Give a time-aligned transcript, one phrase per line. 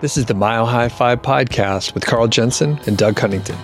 [0.00, 3.56] This is the Mile High FI podcast with Carl Jensen and Doug Cunnington.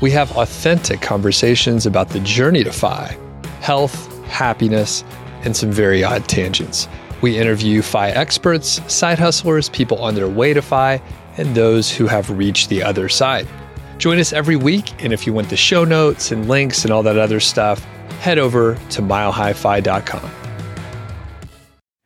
[0.00, 3.16] We have authentic conversations about the journey to FI,
[3.60, 5.02] health, happiness,
[5.42, 6.88] and some very odd tangents.
[7.20, 11.02] We interview FI experts, side hustlers, people on their way to FI,
[11.36, 13.48] and those who have reached the other side.
[13.96, 17.02] Join us every week, and if you want the show notes and links and all
[17.02, 17.82] that other stuff,
[18.20, 20.47] head over to milehighfi.com.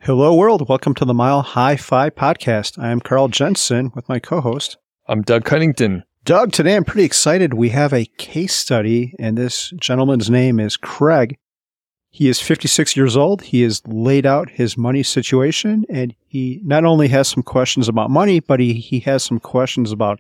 [0.05, 0.69] Hello, world.
[0.69, 2.77] Welcome to the Mile High Fi podcast.
[2.77, 4.77] I am Carl Jensen with my co host.
[5.07, 6.03] I'm Doug Cunnington.
[6.25, 7.55] Doug, today I'm pretty excited.
[7.55, 11.39] We have a case study, and this gentleman's name is Craig.
[12.11, 13.43] He is 56 years old.
[13.43, 18.11] He has laid out his money situation, and he not only has some questions about
[18.11, 20.19] money, but he, he has some questions about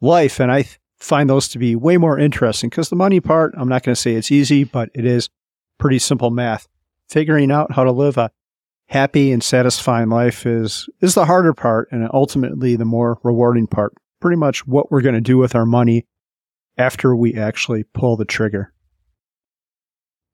[0.00, 0.40] life.
[0.40, 3.68] And I th- find those to be way more interesting because the money part, I'm
[3.68, 5.28] not going to say it's easy, but it is
[5.76, 6.66] pretty simple math.
[7.10, 8.30] Figuring out how to live a
[8.92, 13.94] happy and satisfying life is is the harder part and ultimately the more rewarding part.
[14.20, 16.06] Pretty much what we're going to do with our money
[16.76, 18.72] after we actually pull the trigger.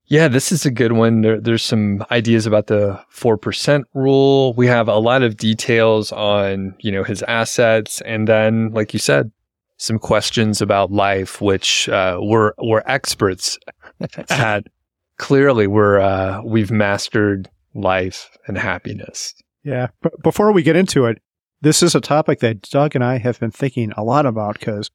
[0.07, 1.21] Yeah, this is a good one.
[1.21, 4.53] There, there's some ideas about the 4% rule.
[4.53, 8.01] We have a lot of details on, you know, his assets.
[8.01, 9.31] And then, like you said,
[9.77, 13.57] some questions about life, which, uh, we're, we're experts
[14.29, 14.65] at.
[15.17, 19.33] Clearly, we're, uh, we've mastered life and happiness.
[19.63, 19.87] Yeah.
[20.01, 21.21] But before we get into it,
[21.61, 24.89] this is a topic that Doug and I have been thinking a lot about because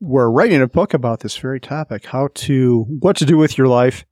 [0.00, 3.68] we're writing a book about this very topic how to, what to do with your
[3.68, 4.04] life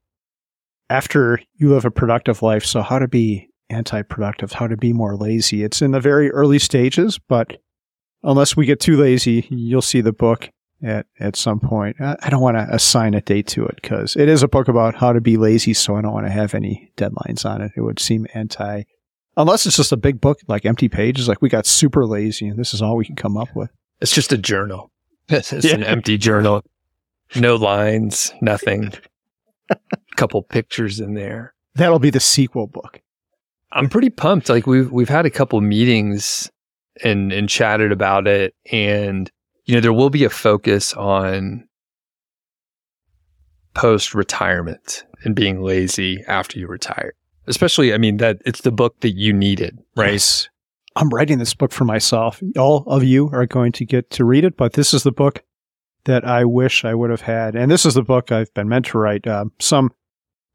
[0.90, 2.64] after you live a productive life.
[2.64, 5.64] So, how to be anti productive, how to be more lazy.
[5.64, 7.56] It's in the very early stages, but
[8.22, 10.50] unless we get too lazy, you'll see the book
[10.82, 11.96] at, at some point.
[12.00, 14.94] I don't want to assign a date to it because it is a book about
[14.94, 17.72] how to be lazy, so I don't want to have any deadlines on it.
[17.76, 18.84] It would seem anti,
[19.36, 22.58] unless it's just a big book like empty pages, like we got super lazy and
[22.58, 23.70] this is all we can come up with.
[24.00, 24.90] It's just a journal.
[25.30, 25.72] It's yeah.
[25.72, 26.62] an empty journal.
[27.34, 28.92] No lines, nothing.
[29.70, 29.76] a
[30.16, 31.54] couple pictures in there.
[31.76, 33.00] That'll be the sequel book.
[33.72, 34.50] I'm pretty pumped.
[34.50, 36.50] Like we've we've had a couple meetings
[37.02, 39.30] and and chatted about it and
[39.64, 41.66] you know, there will be a focus on
[43.74, 47.14] post retirement and being lazy after you retire.
[47.46, 50.12] Especially, I mean, that it's the book that you needed, right?
[50.12, 50.48] Yes.
[50.96, 52.42] I'm writing this book for myself.
[52.56, 55.42] All of you are going to get to read it, but this is the book
[56.04, 57.56] that I wish I would have had.
[57.56, 59.26] And this is the book I've been meant to write.
[59.26, 59.92] Uh, some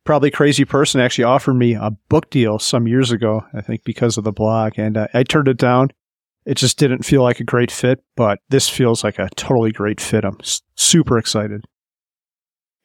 [0.05, 4.17] probably crazy person actually offered me a book deal some years ago, I think because
[4.17, 5.91] of the blog, and uh, I turned it down
[6.45, 10.01] it just didn't feel like a great fit, but this feels like a totally great
[10.01, 10.25] fit.
[10.25, 10.37] I'm
[10.75, 11.65] super excited.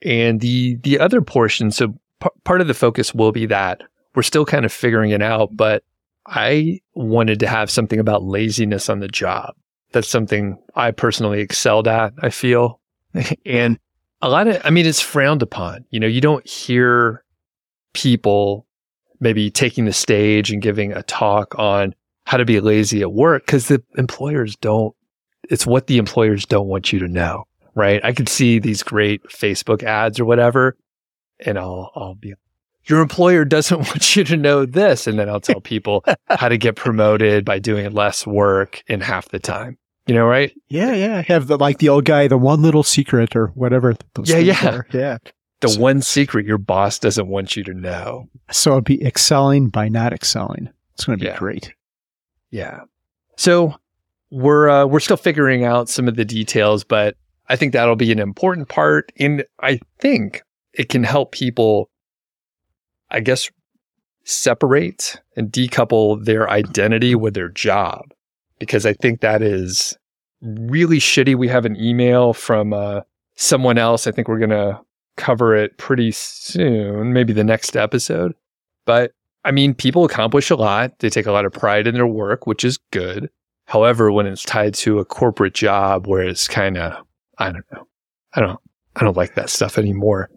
[0.03, 3.82] And the the other portion, so p- part of the focus will be that
[4.15, 5.82] we're still kind of figuring it out, but
[6.26, 9.54] I wanted to have something about laziness on the job.
[9.92, 12.81] That's something I personally excelled at, I feel.
[13.47, 13.78] and
[14.22, 15.84] a lot of, I mean, it's frowned upon.
[15.91, 17.25] You know, you don't hear
[17.92, 18.66] people
[19.21, 23.46] maybe taking the stage and giving a talk on how to be lazy at work
[23.46, 24.94] because the employers don't,
[25.50, 28.02] it's what the employers don't want you to know, right?
[28.04, 30.76] I could see these great Facebook ads or whatever,
[31.40, 32.34] and I'll, I'll be,
[32.86, 35.06] your employer doesn't want you to know this.
[35.06, 39.28] And then I'll tell people how to get promoted by doing less work in half
[39.28, 39.78] the time.
[40.06, 40.52] You know, right?
[40.68, 41.18] Yeah, yeah.
[41.18, 43.96] I have the, like the old guy, the one little secret or whatever.
[44.24, 44.68] yeah, yeah.
[44.68, 44.86] Are.
[44.92, 45.16] Yeah.
[45.60, 48.28] The so, one secret your boss doesn't want you to know.
[48.50, 50.68] So it'd be excelling by not excelling.
[50.92, 51.38] It's going to be yeah.
[51.38, 51.72] great.
[52.54, 52.82] Yeah.
[53.37, 53.75] So
[54.31, 57.16] we're uh, we're still figuring out some of the details, but
[57.48, 59.10] I think that'll be an important part.
[59.19, 61.91] And I think it can help people,
[63.10, 63.50] I guess,
[64.22, 68.15] separate and decouple their identity with their job,
[68.60, 69.98] because I think that is
[70.41, 71.34] really shitty.
[71.34, 73.00] We have an email from uh,
[73.34, 74.06] someone else.
[74.06, 74.81] I think we're gonna
[75.16, 78.32] cover it pretty soon, maybe the next episode.
[78.84, 79.10] But
[79.44, 80.99] I mean, people accomplish a lot.
[81.00, 83.28] They take a lot of pride in their work, which is good.
[83.66, 87.04] However, when it's tied to a corporate job where it's kind of,
[87.39, 87.86] I don't know,
[88.34, 88.60] I don't,
[88.97, 90.30] I don't like that stuff anymore.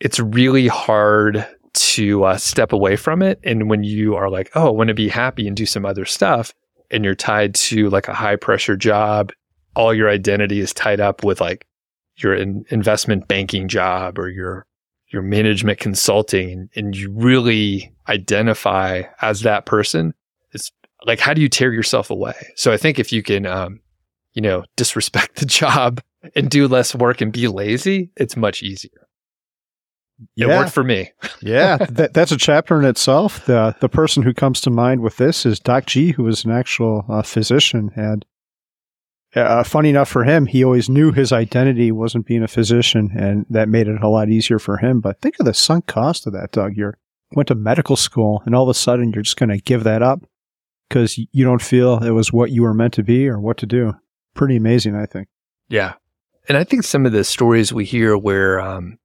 [0.00, 3.40] It's really hard to uh, step away from it.
[3.44, 6.04] And when you are like, oh, I want to be happy and do some other
[6.04, 6.52] stuff,
[6.90, 9.32] and you're tied to like a high pressure job,
[9.74, 11.66] all your identity is tied up with like
[12.18, 14.66] your in- investment banking job or your
[15.16, 20.12] your management consulting and you really identify as that person,
[20.52, 20.70] it's
[21.06, 22.34] like, how do you tear yourself away?
[22.54, 23.80] So I think if you can, um,
[24.34, 26.02] you know, disrespect the job
[26.34, 29.08] and do less work and be lazy, it's much easier.
[30.36, 31.12] It worked for me.
[31.40, 33.46] yeah, that, that's a chapter in itself.
[33.46, 36.50] The the person who comes to mind with this is Doc G, who was an
[36.50, 37.90] actual uh, physician.
[37.96, 38.24] And
[39.36, 43.44] uh, funny enough for him, he always knew his identity wasn't being a physician, and
[43.50, 45.00] that made it a lot easier for him.
[45.00, 46.76] But think of the sunk cost of that, Doug.
[46.76, 46.92] You
[47.32, 50.02] went to medical school, and all of a sudden you're just going to give that
[50.02, 50.24] up
[50.88, 53.66] because you don't feel it was what you were meant to be or what to
[53.66, 53.94] do.
[54.34, 55.28] Pretty amazing, I think.
[55.68, 55.94] Yeah,
[56.48, 58.98] and I think some of the stories we hear where, um,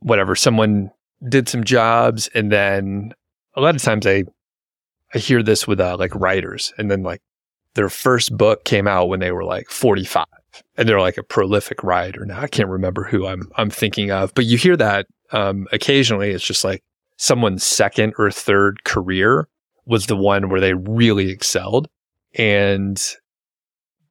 [0.00, 0.90] whatever, someone
[1.28, 3.12] did some jobs, and then
[3.54, 4.24] a lot of times I,
[5.14, 7.22] I hear this with uh, like writers, and then like
[7.74, 10.26] their first book came out when they were like 45
[10.76, 12.24] and they're like a prolific writer.
[12.24, 16.30] Now I can't remember who I'm, I'm thinking of, but you hear that, um, occasionally
[16.30, 16.82] it's just like
[17.16, 19.48] someone's second or third career
[19.86, 21.88] was the one where they really excelled.
[22.34, 23.00] And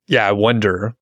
[0.08, 0.96] yeah, I wonder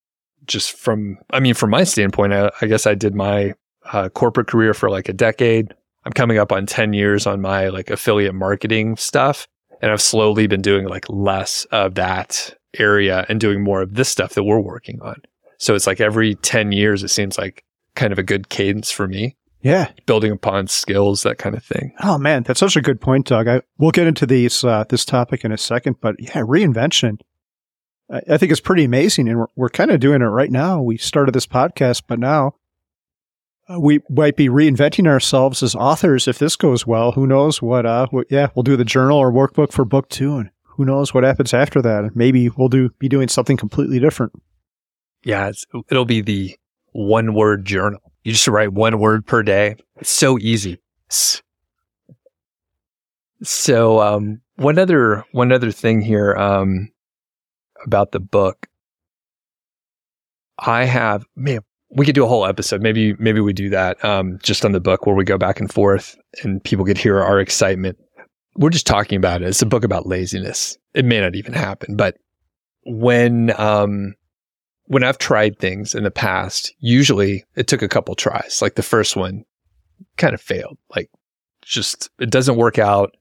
[0.46, 3.54] just from, I mean, from my standpoint, I, I guess I did my
[3.92, 5.74] uh, corporate career for like a decade.
[6.06, 9.48] I'm coming up on 10 years on my like affiliate marketing stuff.
[9.82, 14.10] And I've slowly been doing like less of that area and doing more of this
[14.10, 15.22] stuff that we're working on.
[15.58, 17.64] So it's like every 10 years, it seems like
[17.96, 19.36] kind of a good cadence for me.
[19.62, 19.92] Yeah.
[20.06, 21.94] Building upon skills, that kind of thing.
[22.02, 23.48] Oh man, that's such a good point, Doug.
[23.48, 27.20] I, we'll get into these, uh, this topic in a second, but yeah, reinvention.
[28.12, 29.28] I, I think it's pretty amazing.
[29.28, 30.82] And we're, we're kind of doing it right now.
[30.82, 32.54] We started this podcast, but now
[33.70, 37.12] uh, we might be reinventing ourselves as authors if this goes well.
[37.12, 40.38] Who knows what, uh, what, yeah, we'll do the journal or workbook for book two
[40.38, 42.16] and who knows what happens after that.
[42.16, 44.34] Maybe we'll do, be doing something completely different.
[45.24, 45.52] Yeah.
[45.90, 46.56] it'll be the
[46.94, 48.00] one word journal.
[48.24, 49.76] You just write one word per day.
[49.98, 50.80] It's so easy.
[53.44, 56.90] So, um, one other, one other thing here, um,
[57.86, 58.68] about the book.
[60.58, 61.60] I have, man,
[61.98, 62.82] we could do a whole episode.
[62.82, 65.72] Maybe maybe we do that um, just on the book where we go back and
[65.72, 67.98] forth and people could hear our excitement.
[68.56, 69.48] We're just talking about it.
[69.48, 70.78] It's a book about laziness.
[70.94, 72.16] It may not even happen, but
[72.86, 74.14] when um,
[74.86, 78.62] when I've tried things in the past, usually it took a couple tries.
[78.62, 79.44] Like the first one
[80.18, 80.78] kind of failed.
[80.96, 81.10] Like
[81.64, 83.16] just it doesn't work out.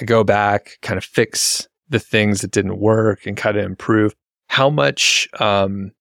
[0.00, 4.14] I go back, kind of fix the things that didn't work and kind of improve.
[4.46, 5.92] How much um,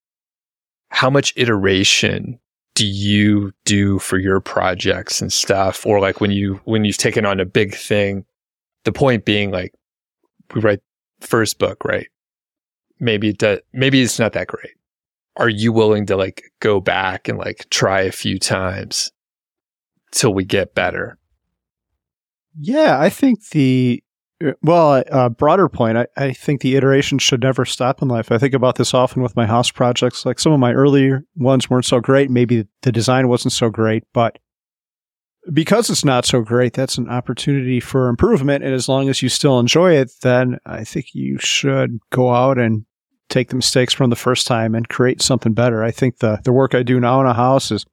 [0.92, 2.38] how much iteration
[2.76, 5.86] do you do for your projects and stuff?
[5.86, 8.26] Or like when you when you've taken on a big thing
[8.84, 9.74] the point being like
[10.54, 10.82] we write
[11.22, 12.08] first book right?
[13.00, 14.76] Maybe it does, maybe it's not that great.
[15.38, 19.12] Are you willing to like go back and like try a few times
[20.12, 21.18] till we get better?
[22.60, 24.04] Yeah i think the
[24.62, 28.32] well, a uh, broader point, I, I think the iteration should never stop in life.
[28.32, 30.26] I think about this often with my house projects.
[30.26, 32.30] Like some of my earlier ones weren't so great.
[32.30, 34.40] Maybe the design wasn't so great, but
[35.52, 38.64] because it's not so great, that's an opportunity for improvement.
[38.64, 42.58] And as long as you still enjoy it, then I think you should go out
[42.58, 42.86] and
[43.30, 45.84] take the mistakes from the first time and create something better.
[45.84, 47.86] I think the, the work I do now in a house is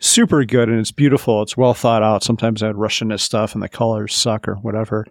[0.00, 1.42] super good and it's beautiful.
[1.42, 2.24] It's well thought out.
[2.24, 5.06] Sometimes I'd rush into stuff and the colors suck or whatever.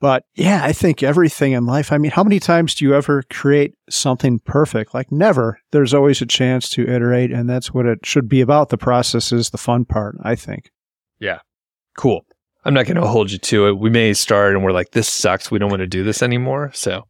[0.00, 1.90] But yeah, I think everything in life.
[1.92, 4.94] I mean, how many times do you ever create something perfect?
[4.94, 5.60] Like never.
[5.72, 8.68] There's always a chance to iterate, and that's what it should be about.
[8.68, 10.70] The process is the fun part, I think.
[11.18, 11.40] Yeah.
[11.96, 12.24] Cool.
[12.64, 13.78] I'm not going to hold you to it.
[13.78, 15.50] We may start and we're like, this sucks.
[15.50, 16.70] We don't want to do this anymore.
[16.74, 17.06] So,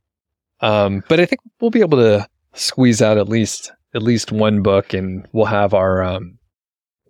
[0.61, 4.62] um, but I think we'll be able to squeeze out at least, at least one
[4.62, 6.39] book and we'll have our, um,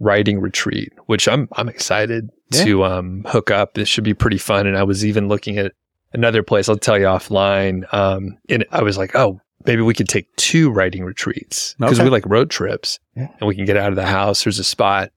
[0.00, 2.64] writing retreat, which I'm, I'm excited yeah.
[2.64, 3.74] to um, hook up.
[3.74, 4.66] This should be pretty fun.
[4.66, 5.72] And I was even looking at
[6.12, 6.68] another place.
[6.68, 7.92] I'll tell you offline.
[7.92, 12.04] Um, and I was like, oh, maybe we could take two writing retreats because okay.
[12.04, 13.28] we like road trips yeah.
[13.38, 14.44] and we can get out of the house.
[14.44, 15.10] There's a spot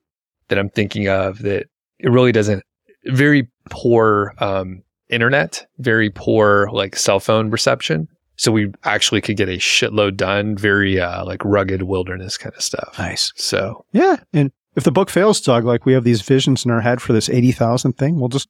[0.48, 1.68] that I'm thinking of that
[2.00, 2.64] it really doesn't
[3.06, 8.08] very poor um, internet, very poor like cell phone reception.
[8.36, 12.64] So we actually could get a shitload done, very uh, like rugged wilderness kind of
[12.64, 12.96] stuff.
[12.98, 13.32] Nice.
[13.36, 16.82] So yeah, and if the book fails, Doug, like we have these visions in our
[16.82, 18.50] head for this 80,000 thing, we'll just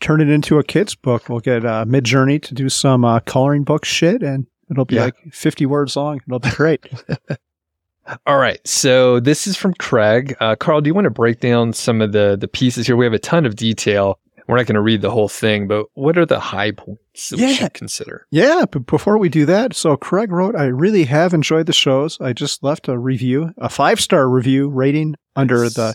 [0.00, 1.28] turn it into a kid's book.
[1.28, 5.04] We'll get uh, Midjourney to do some uh, coloring book shit and it'll be yeah.
[5.06, 6.20] like 50 words long.
[6.26, 6.86] It'll be great.
[8.26, 8.60] All right.
[8.66, 10.36] So this is from Craig.
[10.40, 12.96] Uh, Carl, do you want to break down some of the, the pieces here?
[12.96, 14.18] We have a ton of detail.
[14.46, 17.38] We're not going to read the whole thing, but what are the high points that
[17.38, 17.46] yeah.
[17.46, 18.26] we should consider?
[18.30, 22.20] Yeah, but before we do that, so Craig wrote, I really have enjoyed the shows.
[22.20, 25.94] I just left a review, a five star review rating under the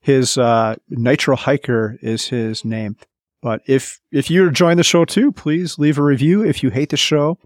[0.00, 2.96] his uh, Nitro Hiker is his name.
[3.40, 6.44] But if if you're join the show too, please leave a review.
[6.44, 7.38] If you hate the show,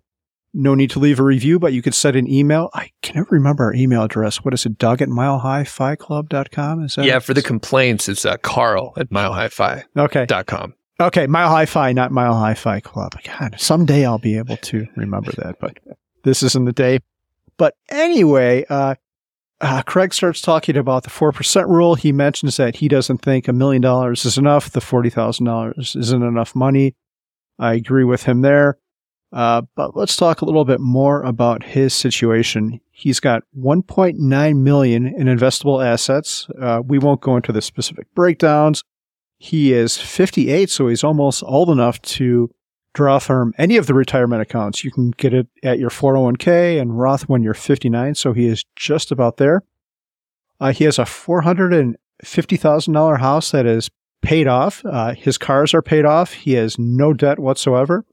[0.52, 2.70] no need to leave a review, but you could send an email.
[2.74, 4.38] I can never remember our email address.
[4.44, 4.78] What is it?
[4.78, 6.84] Doug at milehighficlub.com?
[6.84, 10.04] Is that Yeah, for the complaints, it's uh, Carl at milehighfi.com.
[10.04, 10.26] Okay.
[10.98, 13.12] Okay, Mile High Fi, not Mile High Fi Club.
[13.22, 15.76] God, someday I'll be able to remember that, but
[16.24, 17.00] this isn't the day.
[17.58, 18.94] But anyway, uh,
[19.60, 21.94] uh, Craig starts talking about the 4% rule.
[21.94, 24.70] He mentions that he doesn't think a million dollars is enough.
[24.70, 26.94] The $40,000 isn't enough money.
[27.58, 28.78] I agree with him there.
[29.32, 32.80] Uh, but let's talk a little bit more about his situation.
[32.90, 36.48] He's got 1.9 million in investable assets.
[36.60, 38.84] Uh, we won't go into the specific breakdowns.
[39.38, 42.50] He is 58, so he's almost old enough to
[42.96, 44.82] draw from any of the retirement accounts.
[44.82, 48.64] You can get it at your 401k and Roth when you're 59, so he is
[48.74, 49.62] just about there.
[50.58, 53.90] Uh, he has a $450,000 house that is
[54.22, 54.82] paid off.
[54.86, 56.32] Uh, his cars are paid off.
[56.32, 58.06] He has no debt whatsoever.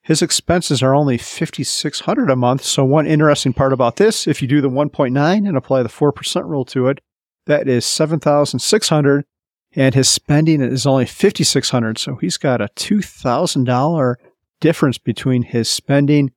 [0.00, 2.64] His expenses are only 5600 a month.
[2.64, 6.48] So one interesting part about this, if you do the 1.9 and apply the 4%
[6.48, 7.02] rule to it,
[7.44, 9.26] that is 7600
[9.74, 14.14] and his spending is only 5600 so he's got a $2000
[14.60, 16.32] difference between his spending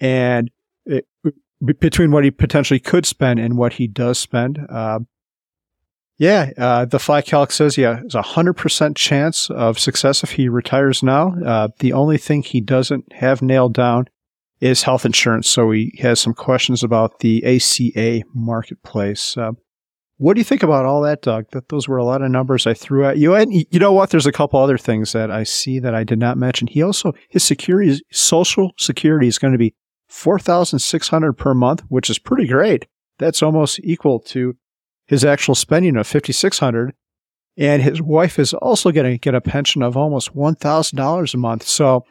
[0.00, 0.50] and
[0.86, 1.06] it,
[1.64, 4.58] between what he potentially could spend and what he does spend.
[4.68, 5.00] Uh,
[6.18, 10.48] yeah uh, the FI calc says yeah there's a 100% chance of success if he
[10.48, 11.34] retires now.
[11.44, 14.06] Uh, the only thing he doesn't have nailed down
[14.60, 19.36] is health insurance so he has some questions about the aca marketplace.
[19.36, 19.52] Uh,
[20.24, 21.50] what do you think about all that, Doug?
[21.50, 23.34] That those were a lot of numbers I threw at you.
[23.34, 24.08] And you know what?
[24.08, 26.66] There's a couple other things that I see that I did not mention.
[26.66, 29.74] He also his security, social security, is going to be
[30.08, 32.86] four thousand six hundred per month, which is pretty great.
[33.18, 34.56] That's almost equal to
[35.06, 36.94] his actual spending of fifty six hundred.
[37.58, 41.34] And his wife is also going to get a pension of almost one thousand dollars
[41.34, 41.64] a month.
[41.64, 42.06] So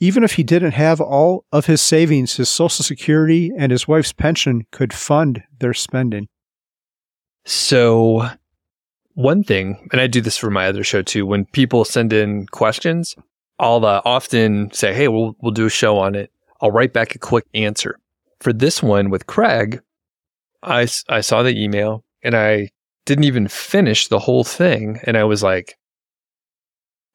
[0.00, 4.12] even if he didn't have all of his savings, his social security and his wife's
[4.12, 6.26] pension could fund their spending.
[7.44, 8.28] So,
[9.14, 12.46] one thing, and I do this for my other show too, when people send in
[12.46, 13.16] questions,
[13.58, 16.30] I'll uh, often say, Hey, we'll, we'll do a show on it.
[16.60, 17.98] I'll write back a quick answer.
[18.40, 19.80] For this one with Craig,
[20.62, 22.70] I, I saw the email and I
[23.06, 25.00] didn't even finish the whole thing.
[25.04, 25.76] And I was like,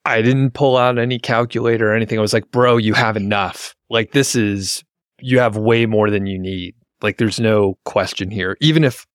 [0.06, 2.20] I didn't pull out any calculator or anything.
[2.20, 3.76] I was like, bro, you have enough.
[3.90, 4.84] Like, this is,
[5.20, 6.76] you have way more than you need.
[7.02, 8.56] Like, there's no question here.
[8.62, 9.08] Even if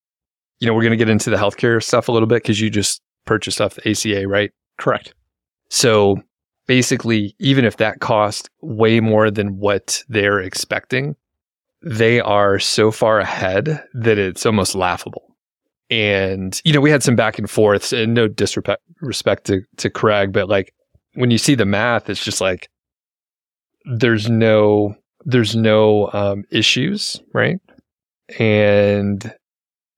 [0.61, 2.71] you know, we're going to get into the healthcare stuff a little bit because you
[2.71, 4.53] just purchased off the ACA, right?
[4.79, 5.15] Correct.
[5.71, 6.17] So
[6.67, 11.17] basically, even if that cost way more than what they're expecting,
[11.83, 15.37] they are so far ahead that it's almost laughable.
[15.89, 20.33] And, you know, we had some back and forths and no disrespect to, to Craig,
[20.33, 20.75] but like
[21.15, 22.69] when you see the math, it's just like
[23.87, 27.59] there's no, there's no um, issues, right?
[28.39, 29.35] And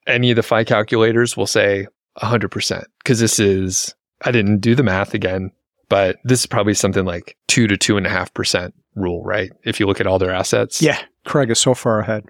[0.07, 1.87] any of the FI calculators will say
[2.19, 5.51] 100% because this is, I didn't do the math again,
[5.89, 9.51] but this is probably something like two to two and a half percent rule, right?
[9.65, 10.83] If you look at all their assets.
[10.83, 11.01] Yeah.
[11.25, 12.25] Craig is so far ahead.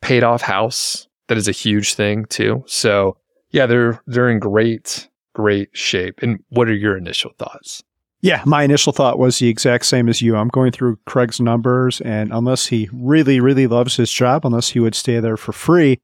[0.00, 1.08] Paid off house.
[1.28, 2.64] That is a huge thing too.
[2.66, 3.16] So
[3.50, 6.20] yeah, they're, they're in great, great shape.
[6.22, 7.82] And what are your initial thoughts?
[8.20, 10.36] Yeah, my initial thought was the exact same as you.
[10.36, 14.80] I'm going through Craig's numbers, and unless he really, really loves his job, unless he
[14.80, 16.00] would stay there for free,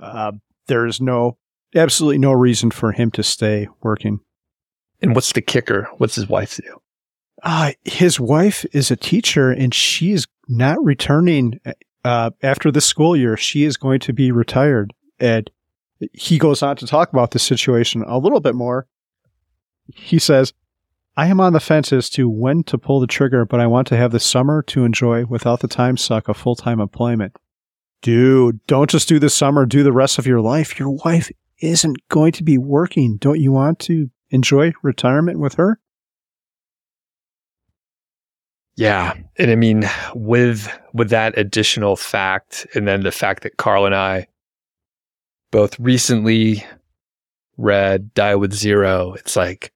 [0.00, 0.32] uh,
[0.66, 1.36] there is no
[1.74, 4.20] absolutely no reason for him to stay working.
[5.00, 5.88] And what's the kicker?
[5.98, 6.80] What's his wife do?
[7.42, 11.60] Uh, his wife is a teacher and she is not returning
[12.04, 13.36] uh, after the school year.
[13.36, 14.92] She is going to be retired.
[15.18, 15.50] And
[16.12, 18.86] he goes on to talk about the situation a little bit more.
[19.86, 20.52] He says,
[21.16, 23.88] I am on the fence as to when to pull the trigger, but I want
[23.88, 27.36] to have the summer to enjoy without the time suck of full time employment.
[28.02, 30.78] Dude, don't just do the summer, do the rest of your life.
[30.78, 31.30] Your wife
[31.60, 33.18] isn't going to be working.
[33.18, 35.78] Don't you want to enjoy retirement with her?
[38.76, 39.14] Yeah.
[39.36, 43.94] And I mean, with with that additional fact and then the fact that Carl and
[43.94, 44.28] I
[45.50, 46.64] both recently
[47.58, 49.72] read Die with Zero, it's like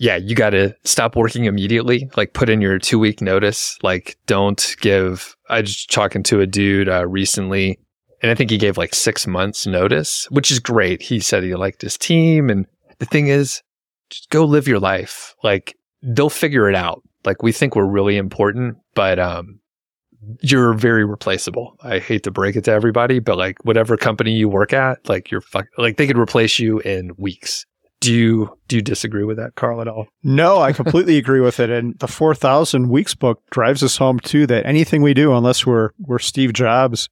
[0.00, 2.10] yeah, you got to stop working immediately.
[2.16, 3.78] Like put in your two week notice.
[3.82, 7.78] Like don't give, I just talking to a dude uh, recently
[8.22, 11.02] and I think he gave like six months notice, which is great.
[11.02, 12.48] He said he liked his team.
[12.48, 12.66] And
[12.98, 13.62] the thing is,
[14.08, 15.34] just go live your life.
[15.42, 17.02] Like they'll figure it out.
[17.26, 19.60] Like we think we're really important, but, um,
[20.40, 21.76] you're very replaceable.
[21.82, 25.30] I hate to break it to everybody, but like whatever company you work at, like
[25.30, 27.66] you're fuck, like they could replace you in weeks
[28.00, 30.06] Do you do you disagree with that, Carl, at all?
[30.22, 31.68] No, I completely agree with it.
[31.70, 35.90] And the 4000 weeks book drives us home too that anything we do, unless we're,
[35.98, 37.08] we're Steve Jobs,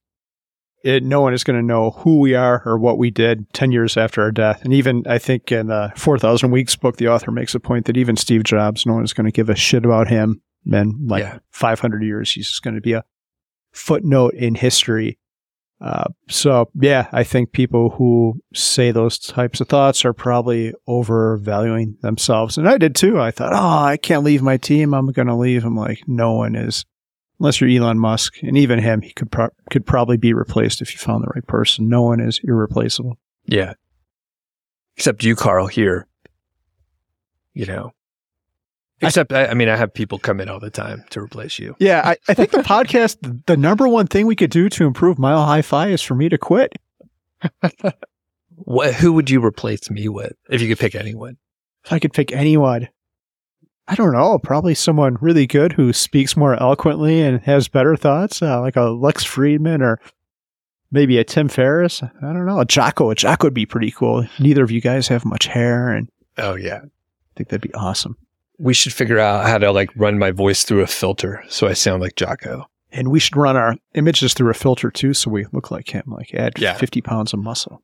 [0.85, 3.73] it, no one is going to know who we are or what we did 10
[3.73, 4.62] years after our death.
[4.64, 7.97] And even, I think in the 4000 weeks book, the author makes a point that
[7.97, 10.40] even Steve Jobs, no one is going to give a shit about him.
[10.73, 11.38] And like Yeah.
[11.50, 13.04] 500 years, he's just going to be a
[13.73, 15.18] footnote in history.
[15.80, 21.97] Uh, so yeah, I think people who say those types of thoughts are probably overvaluing
[22.02, 22.58] themselves.
[22.58, 23.20] And I did too.
[23.20, 24.92] I thought, oh, I can't leave my team.
[24.92, 25.64] I'm going to leave.
[25.64, 26.85] I'm like, no one is,
[27.38, 30.92] unless you're Elon Musk, and even him, he could pro- could probably be replaced if
[30.92, 31.88] you found the right person.
[31.88, 33.16] No one is irreplaceable.
[33.47, 33.75] Yeah.
[34.97, 36.08] Except you, Carl, here.
[37.54, 37.92] You know.
[39.00, 41.76] Except, I, I mean, I have people come in all the time to replace you.
[41.78, 45.19] Yeah, I, I think the podcast, the number one thing we could do to improve
[45.19, 46.73] Mile High Fi is for me to quit.
[48.57, 51.37] What, who would you replace me with if you could pick anyone?
[51.85, 52.88] If I could pick anyone,
[53.87, 58.43] I don't know, probably someone really good who speaks more eloquently and has better thoughts,
[58.43, 60.00] uh, like a Lex Fridman or
[60.90, 62.02] maybe a Tim Ferriss.
[62.02, 63.11] I don't know, a Jocko.
[63.11, 64.26] A Jocko would be pretty cool.
[64.40, 66.81] Neither of you guys have much hair, and Oh, yeah.
[66.85, 66.88] I
[67.37, 68.17] think that'd be awesome.
[68.59, 71.73] We should figure out how to like run my voice through a filter so I
[71.75, 72.65] sound like Jocko.
[72.91, 76.05] And we should run our images through a filter too, so we look like him.
[76.07, 76.75] Like add Yeah.
[76.75, 77.83] fifty pounds of muscle.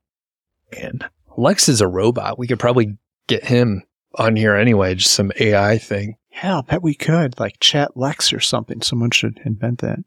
[0.76, 1.04] And
[1.37, 2.38] Lex is a robot.
[2.38, 2.97] We could probably
[3.28, 3.83] get him
[4.16, 6.16] on here anyway, just some AI thing.
[6.43, 8.81] Yeah, I bet we could like chat Lex or something.
[8.83, 9.99] Someone should invent that.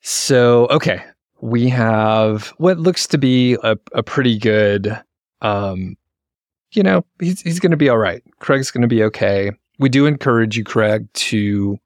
[0.00, 1.02] So, okay.
[1.40, 4.96] We have what looks to be a, a pretty good,
[5.40, 5.96] um,
[6.72, 8.22] you know, he's, he's going to be all right.
[8.40, 9.52] Craig's going to be okay.
[9.78, 11.78] We do encourage you, Craig, to,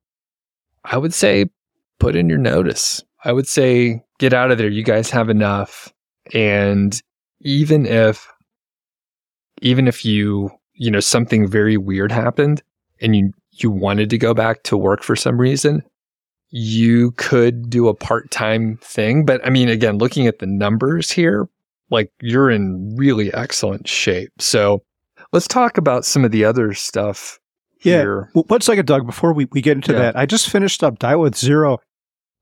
[0.84, 1.46] I would say,
[1.98, 3.02] put in your notice.
[3.24, 4.68] I would say, get out of there.
[4.68, 5.92] You guys have enough.
[6.32, 7.00] And
[7.40, 8.28] even if,
[9.62, 12.62] even if you, you know, something very weird happened
[13.00, 15.82] and you, you wanted to go back to work for some reason,
[16.50, 21.48] you could do a part-time thing but i mean again looking at the numbers here
[21.90, 24.82] like you're in really excellent shape so
[25.32, 27.38] let's talk about some of the other stuff
[27.82, 27.98] Yeah.
[27.98, 29.98] here Well, one second, Doug, before we, we get into Yeah.
[29.98, 31.78] that, I just finished up Die with Zero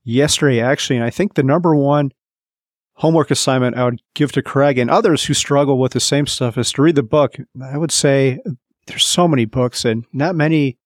[0.03, 2.11] yesterday, actually, and I think the number one
[2.97, 6.57] homework assignment I would give to Craig and others who struggle with the same stuff
[6.57, 7.35] is to read the book.
[7.61, 8.39] I would say
[8.87, 10.77] there's so many books and not many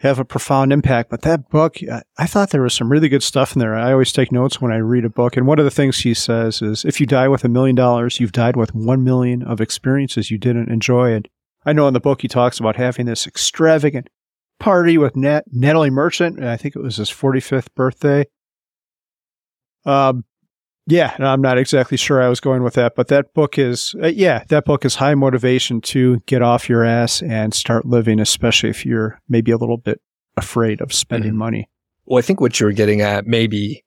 [0.00, 1.78] have a profound impact, but that book,
[2.16, 3.74] I, thought there was some really good stuff in there.
[3.74, 5.36] I always take notes when I read a book.
[5.36, 8.20] And one of the things he says is if you die with a million dollars,
[8.20, 11.14] you've died with one million of experiences you didn't enjoy.
[11.14, 11.28] And
[11.66, 14.08] I know in the book he talks about having this extravagant
[14.60, 16.38] party with Nat, Natalie Merchant.
[16.38, 18.24] and I think it was his 45th birthday.
[19.84, 20.24] Um,
[20.88, 23.94] yeah, and I'm not exactly sure I was going with that, but that book is,
[24.02, 28.18] uh, yeah, that book is high motivation to get off your ass and start living,
[28.20, 30.00] especially if you're maybe a little bit
[30.36, 31.36] afraid of spending Mhm.
[31.36, 31.68] money.
[32.06, 33.84] well i think what you're getting at maybe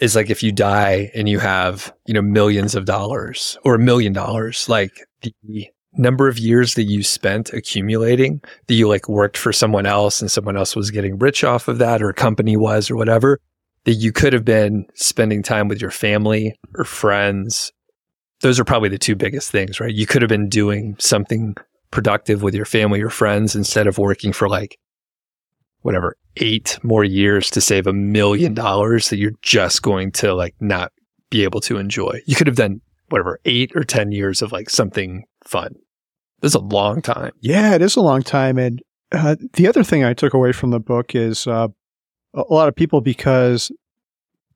[0.00, 3.78] is like if you die and you have you know millions of dollars or a
[3.78, 9.36] million dollars like the number of years that you spent accumulating that you like worked
[9.38, 12.56] for someone else and someone else was getting rich off of that or a company
[12.56, 13.38] was or whatever
[13.84, 17.72] that you could have been spending time with your family or friends
[18.42, 21.54] those are probably the two biggest things right you could have been doing something
[21.90, 24.78] productive with your family or friends instead of working for like
[25.82, 30.54] whatever eight more years to save a million dollars that you're just going to like
[30.60, 30.92] not
[31.30, 32.20] be able to enjoy.
[32.26, 35.74] You could have done whatever eight or 10 years of like something fun.
[36.40, 37.32] This is a long time.
[37.40, 38.58] Yeah, it is a long time.
[38.58, 38.80] And
[39.12, 41.68] uh, the other thing I took away from the book is uh,
[42.34, 43.70] a lot of people, because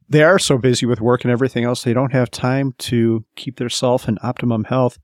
[0.09, 3.57] they are so busy with work and everything else, they don't have time to keep
[3.57, 4.99] their self in optimum health.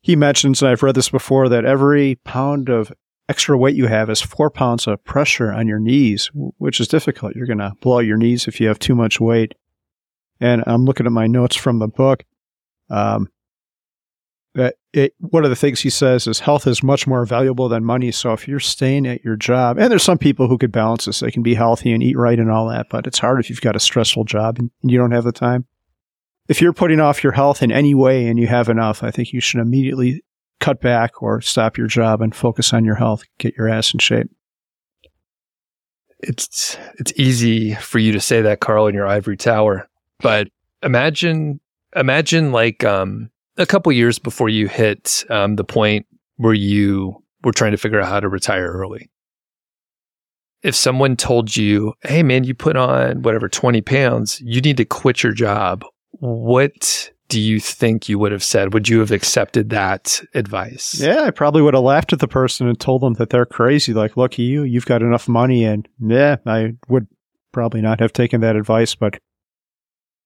[0.00, 2.92] He mentions, and I've read this before, that every pound of
[3.28, 7.36] extra weight you have is four pounds of pressure on your knees, which is difficult.
[7.36, 9.54] You're going to blow your knees if you have too much weight.
[10.40, 12.24] And I'm looking at my notes from the book.
[12.90, 13.28] Um,
[14.54, 17.84] that it one of the things he says is health is much more valuable than
[17.84, 18.12] money.
[18.12, 21.20] So if you're staying at your job, and there's some people who could balance this,
[21.20, 23.60] they can be healthy and eat right and all that, but it's hard if you've
[23.60, 25.66] got a stressful job and you don't have the time.
[26.48, 29.32] If you're putting off your health in any way and you have enough, I think
[29.32, 30.22] you should immediately
[30.60, 33.24] cut back or stop your job and focus on your health.
[33.38, 34.28] Get your ass in shape.
[36.20, 39.88] It's it's easy for you to say that, Carl, in your ivory tower.
[40.20, 40.48] But
[40.82, 41.60] imagine
[41.96, 47.52] imagine like um a couple years before you hit um the point where you were
[47.52, 49.10] trying to figure out how to retire early.
[50.62, 54.84] If someone told you, hey man, you put on whatever 20 pounds, you need to
[54.84, 55.84] quit your job.
[56.20, 58.74] What do you think you would have said?
[58.74, 61.00] Would you have accepted that advice?
[61.00, 63.94] Yeah, I probably would have laughed at the person and told them that they're crazy.
[63.94, 65.64] Like, lucky you, you've got enough money.
[65.64, 67.08] And yeah, I would
[67.50, 69.18] probably not have taken that advice, but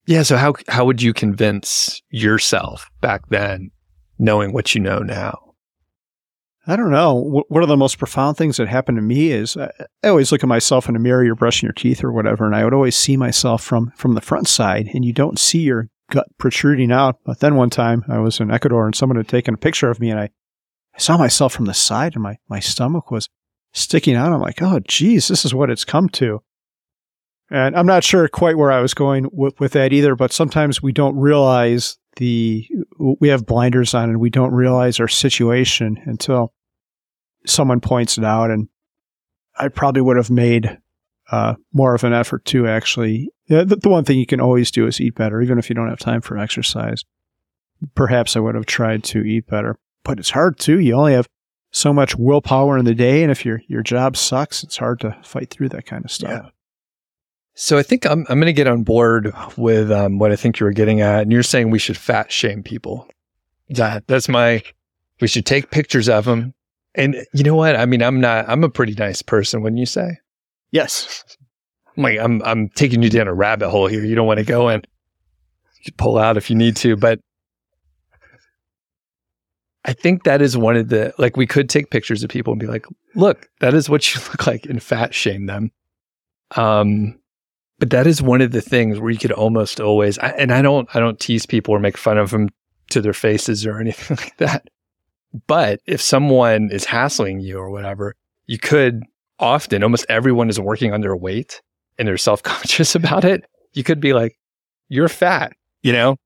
[0.06, 0.22] Yeah.
[0.22, 3.70] So how how would you convince yourself back then,
[4.18, 5.46] knowing what you know now?
[6.68, 7.44] I don't know.
[7.48, 9.70] One of the most profound things that happened to me is I
[10.02, 11.24] I always look at myself in the mirror.
[11.24, 14.20] You're brushing your teeth or whatever, and I would always see myself from from the
[14.20, 17.18] front side, and you don't see your gut protruding out.
[17.24, 20.00] But then one time I was in Ecuador, and someone had taken a picture of
[20.00, 20.30] me, and I,
[20.94, 23.28] I saw myself from the side, and my my stomach was
[23.72, 24.32] sticking out.
[24.32, 26.42] I'm like, oh, geez, this is what it's come to.
[27.50, 30.82] And I'm not sure quite where I was going with, with that either, but sometimes
[30.82, 32.66] we don't realize the,
[32.98, 36.52] we have blinders on and we don't realize our situation until
[37.46, 38.50] someone points it out.
[38.50, 38.68] And
[39.56, 40.78] I probably would have made
[41.30, 44.86] uh, more of an effort to actually, the, the one thing you can always do
[44.86, 47.04] is eat better, even if you don't have time for exercise.
[47.94, 50.80] Perhaps I would have tried to eat better, but it's hard too.
[50.80, 51.28] You only have
[51.70, 53.22] so much willpower in the day.
[53.22, 56.30] And if your, your job sucks, it's hard to fight through that kind of stuff.
[56.30, 56.50] Yeah.
[57.58, 60.60] So I think I'm I'm going to get on board with um, what I think
[60.60, 63.08] you were getting at, and you're saying we should fat shame people.
[63.70, 64.62] That that's my.
[65.22, 66.52] We should take pictures of them,
[66.94, 67.74] and you know what?
[67.74, 68.46] I mean, I'm not.
[68.46, 70.18] I'm a pretty nice person, wouldn't you say?
[70.70, 71.24] Yes.
[71.96, 74.04] I'm like I'm I'm taking you down a rabbit hole here.
[74.04, 74.82] You don't want to go in.
[75.82, 77.20] You pull out if you need to, but
[79.86, 82.60] I think that is one of the like we could take pictures of people and
[82.60, 85.70] be like, look, that is what you look like, and fat shame them.
[86.54, 87.18] Um,
[87.78, 90.62] but that is one of the things where you could almost always, I, and I
[90.62, 92.48] don't I don't tease people or make fun of them
[92.90, 94.68] to their faces or anything like that.
[95.46, 98.14] But if someone is hassling you or whatever,
[98.46, 99.02] you could
[99.38, 101.60] often almost everyone is working on their weight
[101.98, 103.44] and they're self conscious about it.
[103.72, 104.38] You could be like,
[104.88, 106.16] "You're fat," you know.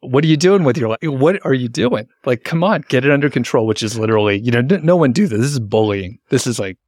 [0.00, 0.98] What are you doing with your life?
[1.02, 2.06] What are you doing?
[2.26, 3.66] Like, come on, get it under control.
[3.66, 5.40] Which is literally, you know, no one do this.
[5.40, 6.18] This is bullying.
[6.28, 6.78] This is like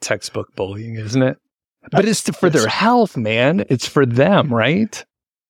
[0.00, 1.38] textbook bullying, isn't it?
[1.90, 3.64] But it's to, for their health, man.
[3.68, 5.04] It's for them, right?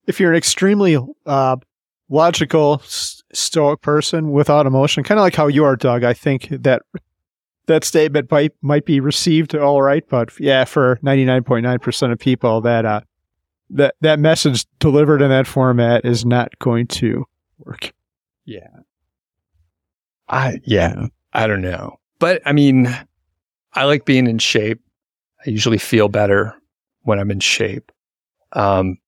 [0.07, 1.57] If you're an extremely uh,
[2.09, 6.83] logical, stoic person without emotion, kind of like how you are, Doug, I think that
[7.66, 10.05] that statement might might be received all right.
[10.09, 13.01] But yeah, for 99.9% of people, that uh,
[13.70, 17.25] that that message delivered in that format is not going to
[17.59, 17.92] work.
[18.44, 18.68] Yeah.
[20.29, 21.99] I yeah, I don't know.
[22.18, 22.88] But I mean,
[23.75, 24.81] I like being in shape.
[25.44, 26.55] I usually feel better
[27.03, 27.90] when I'm in shape.
[28.53, 28.99] Um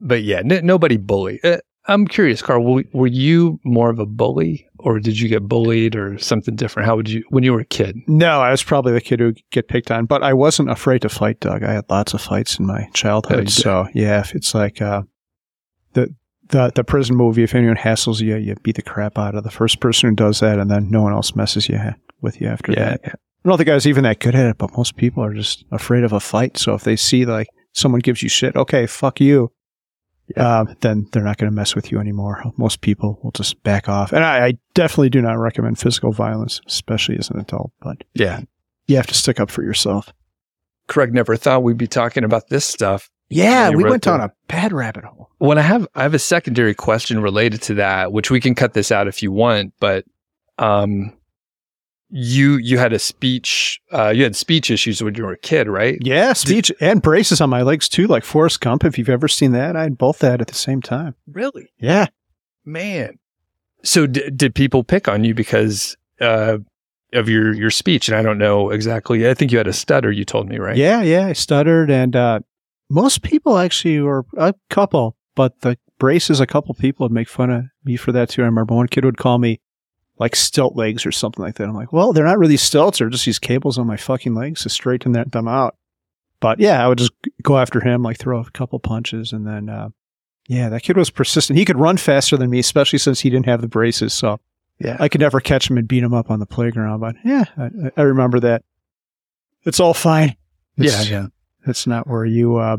[0.00, 1.40] but yeah, n- nobody bully.
[1.44, 5.42] Uh, I'm curious, Carl, were, were you more of a bully or did you get
[5.48, 6.86] bullied or something different?
[6.86, 7.98] How would you when you were a kid?
[8.06, 11.08] No, I was probably the kid who get picked on, but I wasn't afraid to
[11.10, 11.62] fight, Doug.
[11.62, 13.50] I had lots of fights in my childhood.
[13.50, 15.02] so yeah, if it's like uh,
[15.92, 16.14] the
[16.48, 19.50] the the prison movie, if anyone hassles you, you beat the crap out of the
[19.50, 21.78] first person who does that, and then no one else messes you
[22.22, 23.18] with you after Yeah, that.
[23.44, 25.64] I don't think I was even that good at it, but most people are just
[25.70, 26.56] afraid of a fight.
[26.56, 29.52] So if they see like someone gives you shit, okay, fuck you.
[30.38, 32.42] Uh, then they're not going to mess with you anymore.
[32.56, 34.10] Most people will just back off.
[34.12, 37.72] And I, I definitely do not recommend physical violence, especially as an adult.
[37.82, 38.40] But Yeah.
[38.86, 40.10] you have to stick up for yourself.
[40.88, 43.10] Craig never thought we'd be talking about this stuff.
[43.28, 44.30] Yeah, we went down that.
[44.30, 45.30] a bad rabbit hole.
[45.38, 48.74] When I have I have a secondary question related to that, which we can cut
[48.74, 50.04] this out if you want, but
[50.58, 51.12] um
[52.16, 55.66] you you had a speech uh you had speech issues when you were a kid,
[55.66, 55.98] right?
[56.00, 58.84] Yeah, speech and braces on my legs too, like Forrest Gump.
[58.84, 61.16] If you've ever seen that, I had both that at the same time.
[61.26, 61.72] Really?
[61.78, 62.06] Yeah.
[62.64, 63.18] Man.
[63.82, 66.58] So d- did people pick on you because uh
[67.14, 69.28] of your your speech and I don't know exactly.
[69.28, 70.76] I think you had a stutter you told me, right?
[70.76, 71.26] Yeah, yeah.
[71.26, 72.40] I stuttered, and uh,
[72.88, 77.50] most people actually were a couple, but the braces, a couple people would make fun
[77.50, 78.42] of me for that too.
[78.42, 79.60] I remember one kid would call me
[80.18, 81.68] like stilt legs or something like that.
[81.68, 84.62] I'm like, well, they're not really stilts; they're just these cables on my fucking legs
[84.62, 85.76] to straighten that, them out.
[86.40, 89.68] But yeah, I would just go after him, like throw a couple punches, and then
[89.68, 89.88] uh,
[90.46, 91.58] yeah, that kid was persistent.
[91.58, 94.12] He could run faster than me, especially since he didn't have the braces.
[94.12, 94.40] So
[94.78, 94.96] Yeah.
[95.00, 97.00] I could never catch him and beat him up on the playground.
[97.00, 98.62] But yeah, I, I remember that.
[99.64, 100.36] It's all fine.
[100.76, 101.28] It's, yeah.
[101.64, 102.76] That's not where you uh,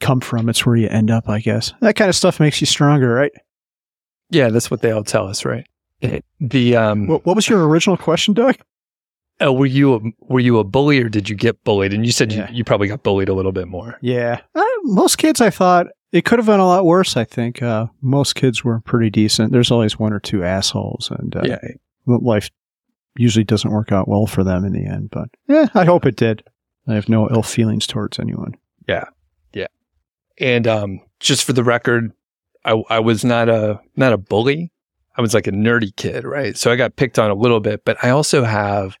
[0.00, 0.48] come from.
[0.48, 1.72] It's where you end up, I guess.
[1.80, 3.32] That kind of stuff makes you stronger, right?
[4.30, 5.66] Yeah, that's what they all tell us, right?
[6.40, 8.56] The um What, what was your original question, Doug?
[9.42, 11.94] oh, were you a, were you a bully or did you get bullied?
[11.94, 12.50] And you said Yeah.
[12.50, 13.96] you, you probably got bullied a little bit more.
[14.02, 14.40] Yeah.
[14.54, 17.16] Uh, most kids, I thought it could have been a lot worse.
[17.16, 19.52] I think uh, most kids were pretty decent.
[19.52, 21.56] There's always one or two assholes, and uh,
[22.06, 22.50] life
[23.16, 25.08] usually doesn't work out well for them in the end.
[25.10, 26.42] But yeah, I hope it did.
[26.86, 28.56] I have no ill feelings towards anyone.
[28.88, 29.04] Yeah,
[29.54, 29.68] yeah.
[30.38, 32.12] And um, just for the record,
[32.64, 34.70] I, I was not a not a bully.
[35.20, 36.56] I was like a nerdy kid, right?
[36.56, 38.96] So I got picked on a little bit, but I also have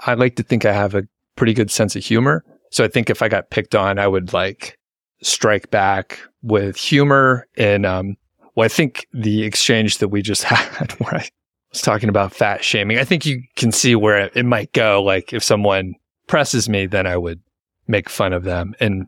[0.00, 1.04] I like to think I have a
[1.36, 2.44] pretty good sense of humor.
[2.72, 4.76] So I think if I got picked on, I would like
[5.22, 7.46] strike back with humor.
[7.56, 8.16] And um,
[8.56, 11.28] well, I think the exchange that we just had where I
[11.70, 15.00] was talking about fat shaming, I think you can see where it, it might go.
[15.00, 15.94] Like if someone
[16.26, 17.40] presses me, then I would
[17.86, 18.74] make fun of them.
[18.80, 19.06] And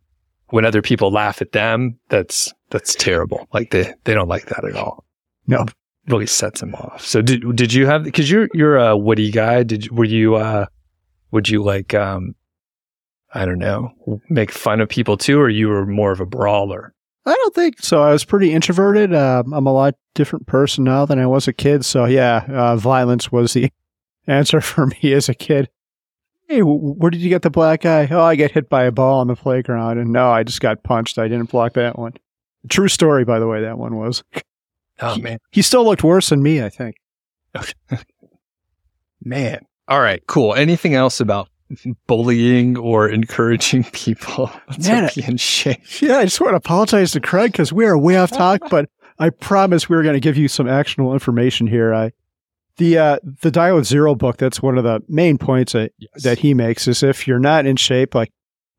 [0.50, 3.48] when other people laugh at them, that's that's terrible.
[3.52, 5.04] Like they they don't like that at all.
[5.48, 5.66] No,
[6.08, 7.04] really sets him off.
[7.04, 9.62] So did did you have because you're you're a witty guy?
[9.62, 10.66] Did were you uh
[11.30, 12.34] would you like um
[13.34, 13.92] I don't know
[14.28, 16.94] make fun of people too, or you were more of a brawler?
[17.24, 18.02] I don't think so.
[18.02, 19.14] I was pretty introverted.
[19.14, 21.84] Uh, I'm a lot different person now than I was a kid.
[21.84, 23.70] So yeah, uh, violence was the
[24.26, 25.68] answer for me as a kid.
[26.48, 28.08] Hey, where did you get the black eye?
[28.10, 30.82] Oh, I get hit by a ball on the playground, and no, I just got
[30.82, 31.16] punched.
[31.16, 32.14] I didn't block that one.
[32.68, 33.62] True story, by the way.
[33.62, 34.22] That one was.
[35.02, 36.62] Oh man, he still looked worse than me.
[36.62, 36.96] I think.
[39.24, 39.60] man.
[39.88, 40.54] All right, cool.
[40.54, 41.48] Anything else about
[42.06, 44.50] bullying or encouraging people
[44.86, 45.80] Man, to be in shape?
[46.00, 48.88] Yeah, I just want to apologize to Craig because we are way off topic, but
[49.18, 51.92] I promise we are going to give you some actionable information here.
[51.94, 52.12] I
[52.78, 54.38] the uh, the Die with Zero book.
[54.38, 56.22] That's one of the main points that Yes.
[56.22, 58.32] that he makes is if you're not in shape, like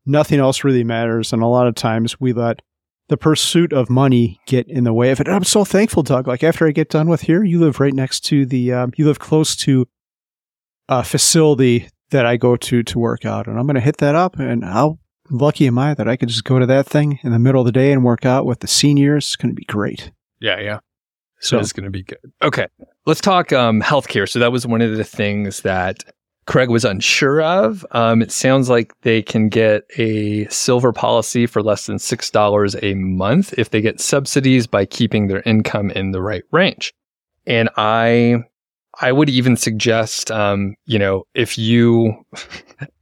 [0.06, 1.32] nothing else really matters.
[1.32, 2.60] And a lot of times we let
[3.08, 5.26] the pursuit of money get in the way of it.
[5.26, 6.26] And I'm so thankful, Doug.
[6.26, 9.06] Like after I get done with here, you live right next to the, um, you
[9.06, 9.86] live close to
[10.88, 13.46] a facility that I go to to work out.
[13.46, 14.38] And I'm going to hit that up.
[14.38, 14.98] And how
[15.30, 17.66] lucky am I that I could just go to that thing in the middle of
[17.66, 19.26] the day and work out with the seniors?
[19.26, 20.10] It's going to be great.
[20.40, 20.78] yeah, yeah.
[21.40, 22.32] So it's going to be good.
[22.40, 22.68] Okay.
[23.04, 24.26] Let's talk um, healthcare.
[24.26, 26.02] So that was one of the things that
[26.46, 27.86] Craig was unsure of.
[27.92, 32.94] Um, it sounds like they can get a silver policy for less than $6 a
[32.94, 36.92] month if they get subsidies by keeping their income in the right range.
[37.46, 38.44] And I,
[39.00, 42.24] I would even suggest, um, you know, if you,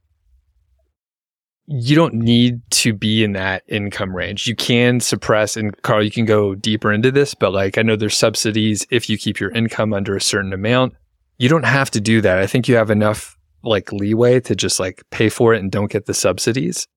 [1.67, 4.47] you don't need to be in that income range.
[4.47, 7.95] You can suppress, and Carl, you can go deeper into this, but like I know
[7.95, 10.93] there's subsidies if you keep your income under a certain amount.
[11.37, 12.39] You don't have to do that.
[12.39, 15.91] I think you have enough like leeway to just like pay for it and don't
[15.91, 16.87] get the subsidies.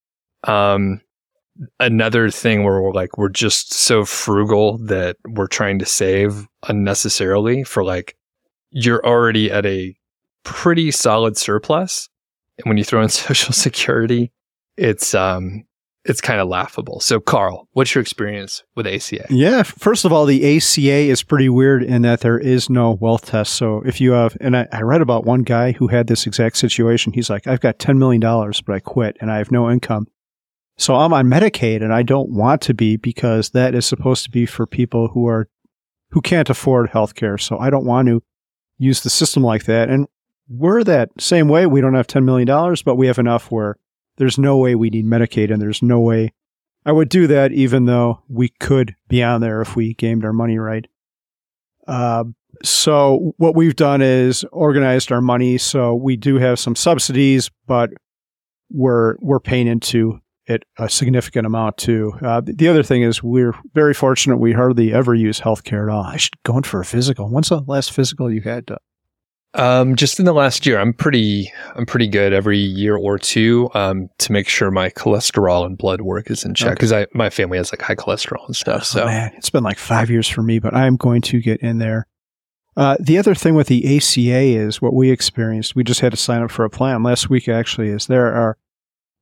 [0.45, 1.01] Um,
[1.81, 7.65] another thing where we're like, we're just so frugal that we're trying to save unnecessarily
[7.65, 8.17] for like,
[8.71, 9.97] you're already at a
[10.43, 12.09] pretty solid surplus.
[12.59, 14.33] And when you throw in social security,
[14.77, 15.65] it's um
[16.09, 17.01] it's kind of laughable.
[17.01, 19.27] So Carl, what's your experience with ACA?
[19.29, 23.27] Yeah, first of all, the ACA is pretty weird in that there is no wealth
[23.27, 23.55] test.
[23.55, 26.57] So if you have, and I, I read about one guy who had this exact
[26.57, 27.13] situation.
[27.13, 30.07] He's like, I've got $10 million, but I quit and I have no income.
[30.79, 34.31] So I'm on Medicaid and I don't want to be because that is supposed to
[34.31, 35.49] be for people who are,
[36.11, 37.39] who can't afford health care.
[37.39, 38.23] So I don't want to
[38.79, 39.89] use the system like that.
[39.89, 40.07] And
[40.49, 41.67] we're that same way.
[41.67, 43.77] We don't have $10 million, but we have enough where
[44.17, 46.33] there's no way we need Medicaid and there's no way
[46.87, 50.33] I would do that even though we could be on there if we gamed our
[50.33, 50.87] money right.
[51.89, 52.25] Uh,
[52.63, 57.91] so what we've done is organized our money so we do have some subsidies, but
[58.71, 62.13] we're we're paying into it a significant amount too.
[62.23, 66.05] Uh, the other thing is we're very fortunate we hardly ever use healthcare at all.
[66.05, 67.29] I should go in for a physical.
[67.29, 68.71] When's the last physical you had?
[68.71, 68.77] Uh,
[69.57, 73.71] Um, just in the last year, I'm pretty, I'm pretty good every year or two,
[73.75, 77.31] um, to make sure my cholesterol and blood work is in check because I, my
[77.31, 78.85] family has like high cholesterol and stuff.
[78.85, 81.41] So Oh, man, it's been like five years for me, but I am going to
[81.41, 82.07] get in there.
[82.77, 85.75] Uh, the other thing with the ACA is what we experienced.
[85.75, 87.49] We just had to sign up for a plan last week.
[87.49, 88.59] Actually, is there are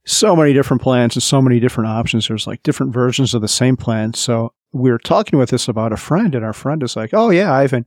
[0.04, 2.26] so many different plans and so many different options.
[2.26, 4.14] There's like different versions of the same plan.
[4.14, 7.30] So we were talking with this about a friend, and our friend is like, "Oh
[7.30, 7.86] yeah, I have an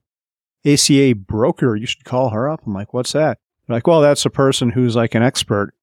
[0.67, 1.75] ACA broker.
[1.75, 4.71] You should call her up." I'm like, "What's that?" They're like, "Well, that's a person
[4.71, 5.73] who's like an expert."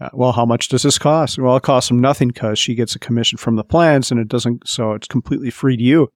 [0.00, 1.38] Uh, well, how much does this cost?
[1.38, 4.28] Well, it costs them nothing because she gets a commission from the plans, and it
[4.28, 4.68] doesn't.
[4.68, 6.12] So it's completely free to you.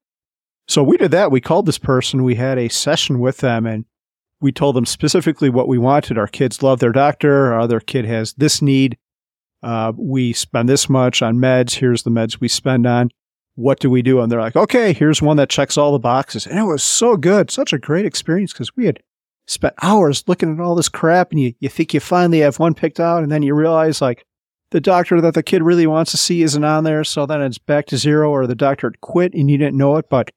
[0.67, 1.31] So we did that.
[1.31, 2.23] We called this person.
[2.23, 3.85] We had a session with them, and
[4.39, 6.17] we told them specifically what we wanted.
[6.17, 7.53] Our kids love their doctor.
[7.53, 8.97] Our other kid has this need.
[9.61, 11.75] Uh, we spend this much on meds.
[11.75, 13.09] Here's the meds we spend on.
[13.55, 14.19] What do we do?
[14.19, 16.47] And they're like, okay, here's one that checks all the boxes.
[16.47, 17.51] And it was so good.
[17.51, 19.01] Such a great experience because we had
[19.45, 22.73] spent hours looking at all this crap and you, you think you finally have one
[22.73, 24.25] picked out and then you realize like
[24.71, 27.03] the doctor that the kid really wants to see isn't on there.
[27.03, 29.97] So then it's back to zero or the doctor had quit and you didn't know
[29.97, 30.09] it.
[30.09, 30.31] But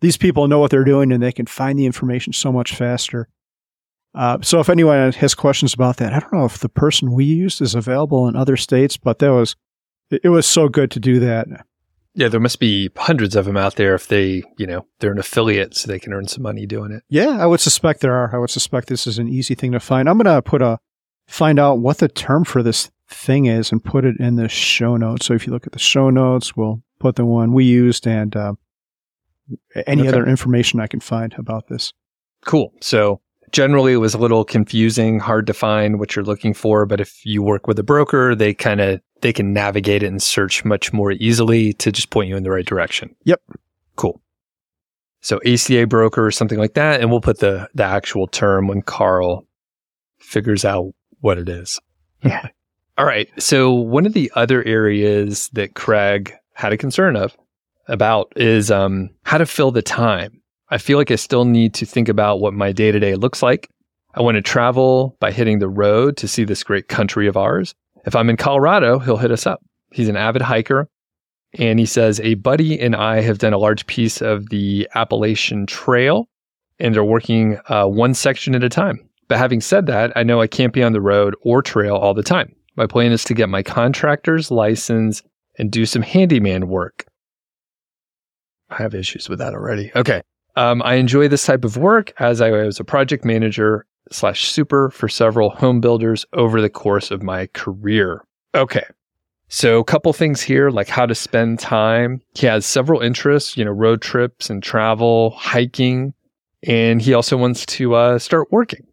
[0.00, 3.28] these people know what they're doing and they can find the information so much faster.
[4.14, 7.24] Uh, so if anyone has questions about that, I don't know if the person we
[7.24, 9.56] used is available in other states, but that was,
[10.10, 11.46] it it was so good to do that.
[12.14, 15.18] Yeah, there must be hundreds of them out there if they, you know, they're an
[15.18, 17.02] affiliate so they can earn some money doing it.
[17.08, 18.34] Yeah, I would suspect there are.
[18.34, 20.08] I would suspect this is an easy thing to find.
[20.08, 20.78] I'm going to put a
[21.26, 24.96] find out what the term for this thing is and put it in the show
[24.96, 25.24] notes.
[25.26, 28.36] So if you look at the show notes, we'll put the one we used and
[28.36, 28.52] uh,
[29.86, 30.08] any Okay.
[30.08, 31.92] other information I can find about this.
[32.44, 32.72] Cool.
[32.82, 33.20] So
[33.52, 37.24] generally it was a little confusing, hard to find what you're looking for, but if
[37.24, 40.92] you work with a broker, they kind of they can navigate it and search much
[40.92, 43.14] more easily to just point you in the right direction.
[43.24, 43.40] Yep.
[43.96, 44.20] Cool.
[45.20, 48.82] So ACA broker or something like that, and we'll put the the actual term when
[48.82, 49.46] Carl
[50.18, 51.80] figures out what it is.
[52.22, 52.48] Yeah.
[52.98, 53.28] All right.
[53.38, 57.36] So one of the other areas that Craig had a concern of
[57.88, 60.42] about is um, how to fill the time.
[60.68, 63.42] I feel like I still need to think about what my day to day looks
[63.42, 63.68] like.
[64.14, 67.74] I want to travel by hitting the road to see this great country of ours.
[68.04, 69.60] If I'm in Colorado, he'll hit us up.
[69.92, 70.88] He's an avid hiker.
[71.58, 75.66] And he says, A buddy and I have done a large piece of the Appalachian
[75.66, 76.28] Trail
[76.78, 78.98] and are working uh, one section at a time.
[79.28, 82.14] But having said that, I know I can't be on the road or trail all
[82.14, 82.54] the time.
[82.76, 85.22] My plan is to get my contractor's license
[85.58, 87.06] and do some handyman work.
[88.70, 89.92] I have issues with that already.
[89.94, 90.22] Okay.
[90.56, 94.90] Um, I enjoy this type of work as I was a project manager slash super
[94.90, 98.24] for several home builders over the course of my career.
[98.54, 98.84] Okay.
[99.48, 102.22] So a couple things here, like how to spend time.
[102.34, 106.14] He has several interests, you know, road trips and travel, hiking,
[106.62, 108.86] and he also wants to uh, start working.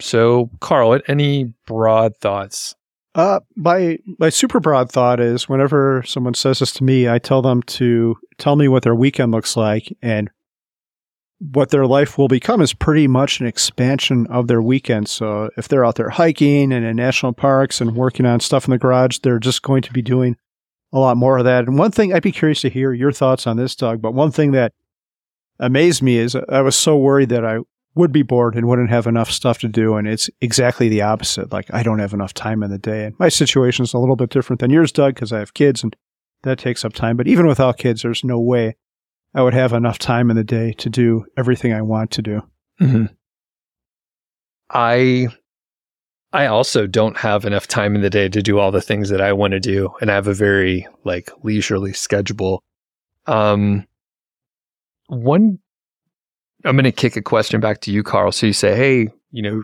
[0.00, 2.74] So, Carl, any broad thoughts?
[3.14, 7.42] Uh, my my super broad thought is whenever someone says this to me, I tell
[7.42, 10.30] them to tell me what their weekend looks like and
[11.40, 15.08] what their life will become is pretty much an expansion of their weekend.
[15.08, 18.72] So if they're out there hiking and in national parks and working on stuff in
[18.72, 20.36] the garage, they're just going to be doing
[20.92, 21.66] a lot more of that.
[21.66, 24.30] And one thing I'd be curious to hear your thoughts on this, Doug, but one
[24.30, 24.74] thing that
[25.58, 27.60] amazed me is I was so worried that I
[27.94, 29.96] would be bored and wouldn't have enough stuff to do.
[29.96, 31.52] And it's exactly the opposite.
[31.52, 33.04] Like I don't have enough time in the day.
[33.06, 35.82] And my situation is a little bit different than yours, Doug, because I have kids
[35.82, 35.96] and
[36.42, 37.16] that takes up time.
[37.16, 38.76] But even without kids, there's no way
[39.34, 42.42] I would have enough time in the day to do everything I want to do.
[42.80, 43.06] Mm-hmm.
[44.70, 45.28] I
[46.32, 49.20] I also don't have enough time in the day to do all the things that
[49.20, 52.62] I want to do, and I have a very like leisurely schedule.
[53.26, 53.86] Um,
[55.08, 55.58] one,
[56.64, 58.32] I'm going to kick a question back to you, Carl.
[58.32, 59.62] So you say, hey, you know,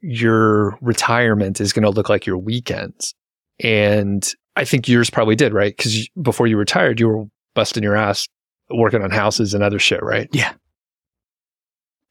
[0.00, 3.14] your retirement is going to look like your weekends,
[3.60, 5.74] and I think yours probably did, right?
[5.74, 8.28] Because before you retired, you were busting your ass
[8.72, 10.28] working on houses and other shit, right?
[10.32, 10.52] Yeah.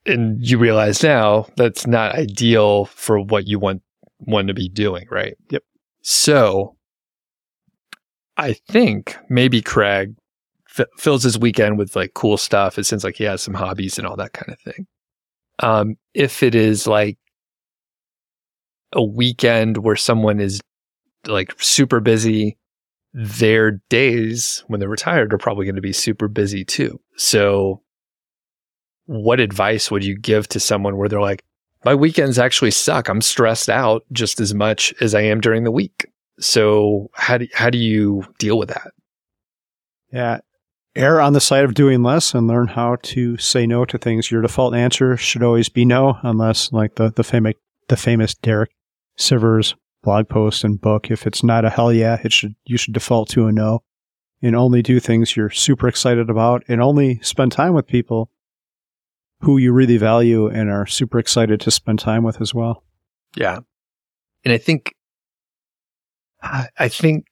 [0.06, 3.84] And you realize now that's not ideal for what you want
[4.18, 5.36] one to be doing, right?
[5.50, 5.64] Yep.
[6.02, 6.76] So
[8.38, 10.16] I think maybe Craig
[10.78, 12.80] f- fills his weekend with like cool stuff.
[12.80, 14.88] It seems like he has some hobbies and all that kind of thing.
[15.60, 17.18] Um, if it is like
[18.94, 20.60] a weekend where someone is
[21.28, 22.58] like super busy,
[23.14, 27.00] their days when they're retired are probably going to be super busy too.
[27.18, 27.82] So,
[29.06, 31.44] what advice would you give to someone where they're like,
[31.84, 33.10] my weekends actually suck.
[33.10, 36.06] I'm stressed out just as much as I am during the week.
[36.40, 38.92] So, how do, how do you deal with that?
[40.12, 40.40] Yeah.
[40.96, 44.30] Err on the side of doing less and learn how to say no to things.
[44.30, 47.56] Your default answer should always be no, unless like the, the famous
[47.88, 48.72] the famous Derek
[49.18, 51.12] Sivers blog post and book.
[51.12, 53.84] If it's not a hell yeah, it should you should default to a no.
[54.44, 58.32] And only do things you're super excited about and only spend time with people
[59.42, 62.84] who you really value and are super excited to spend time with as well.
[63.36, 63.60] Yeah.
[64.44, 64.96] And I think,
[66.42, 67.26] I think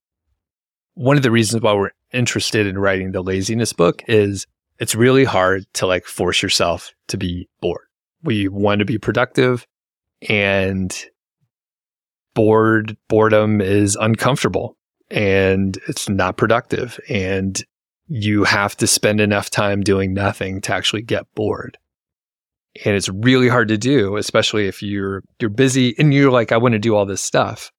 [0.93, 4.45] one of the reasons why we're interested in writing the laziness book is
[4.77, 7.87] it's really hard to like force yourself to be bored.
[8.21, 9.65] We want to be productive
[10.27, 10.95] and
[12.33, 14.77] bored, boredom is uncomfortable
[15.09, 16.99] and it's not productive.
[17.09, 17.61] And
[18.07, 21.77] you have to spend enough time doing nothing to actually get bored.
[22.85, 26.57] And it's really hard to do, especially if you're you're busy and you're like, I
[26.57, 27.71] want to do all this stuff.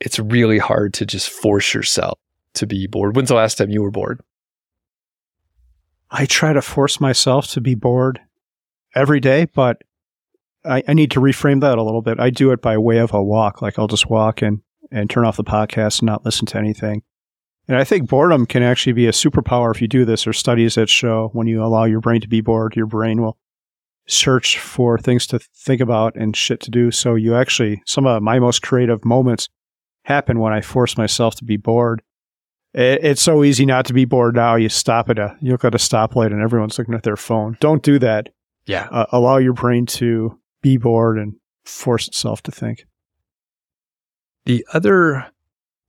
[0.00, 2.18] It's really hard to just force yourself
[2.54, 3.16] to be bored.
[3.16, 4.20] When's the last time you were bored?
[6.10, 8.20] I try to force myself to be bored
[8.94, 9.82] every day, but
[10.66, 12.20] I, I need to reframe that a little bit.
[12.20, 13.62] I do it by way of a walk.
[13.62, 14.60] Like I'll just walk and,
[14.90, 17.02] and turn off the podcast and not listen to anything.
[17.68, 20.24] And I think boredom can actually be a superpower if you do this.
[20.24, 23.38] There's studies that show when you allow your brain to be bored, your brain will
[24.06, 26.92] search for things to think about and shit to do.
[26.92, 29.48] So you actually, some of my most creative moments
[30.04, 32.02] happen when I force myself to be bored.
[32.72, 34.54] It, it's so easy not to be bored now.
[34.54, 37.56] You stop at a you look at a stoplight and everyone's looking at their phone.
[37.58, 38.28] Don't do that.
[38.66, 38.88] Yeah.
[38.92, 41.34] Uh, allow your brain to be bored and
[41.64, 42.84] force itself to think.
[44.44, 45.26] The other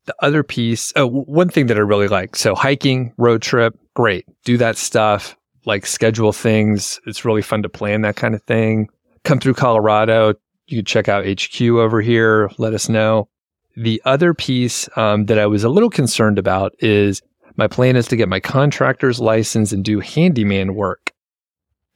[0.08, 2.36] the other piece, oh, one thing that I really like.
[2.36, 4.26] So hiking, road trip, great.
[4.46, 5.36] Do that stuff.
[5.66, 7.00] Like schedule things.
[7.06, 8.88] It's really fun to plan that kind of thing.
[9.26, 10.34] Come through Colorado.
[10.68, 12.50] You could check out HQ over here.
[12.58, 13.28] Let us know.
[13.76, 17.22] The other piece um, that I was a little concerned about is
[17.58, 21.12] my plan is to get my contractor's license and do handyman work.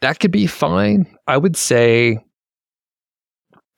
[0.01, 1.07] That could be fine.
[1.27, 2.19] I would say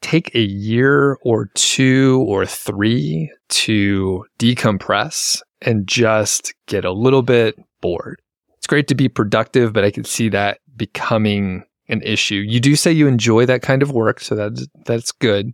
[0.03, 7.55] take a year or two or three to decompress and just get a little bit
[7.81, 8.21] bored.
[8.57, 12.35] It's great to be productive, but I can see that becoming an issue.
[12.35, 15.53] You do say you enjoy that kind of work, so that's that's good.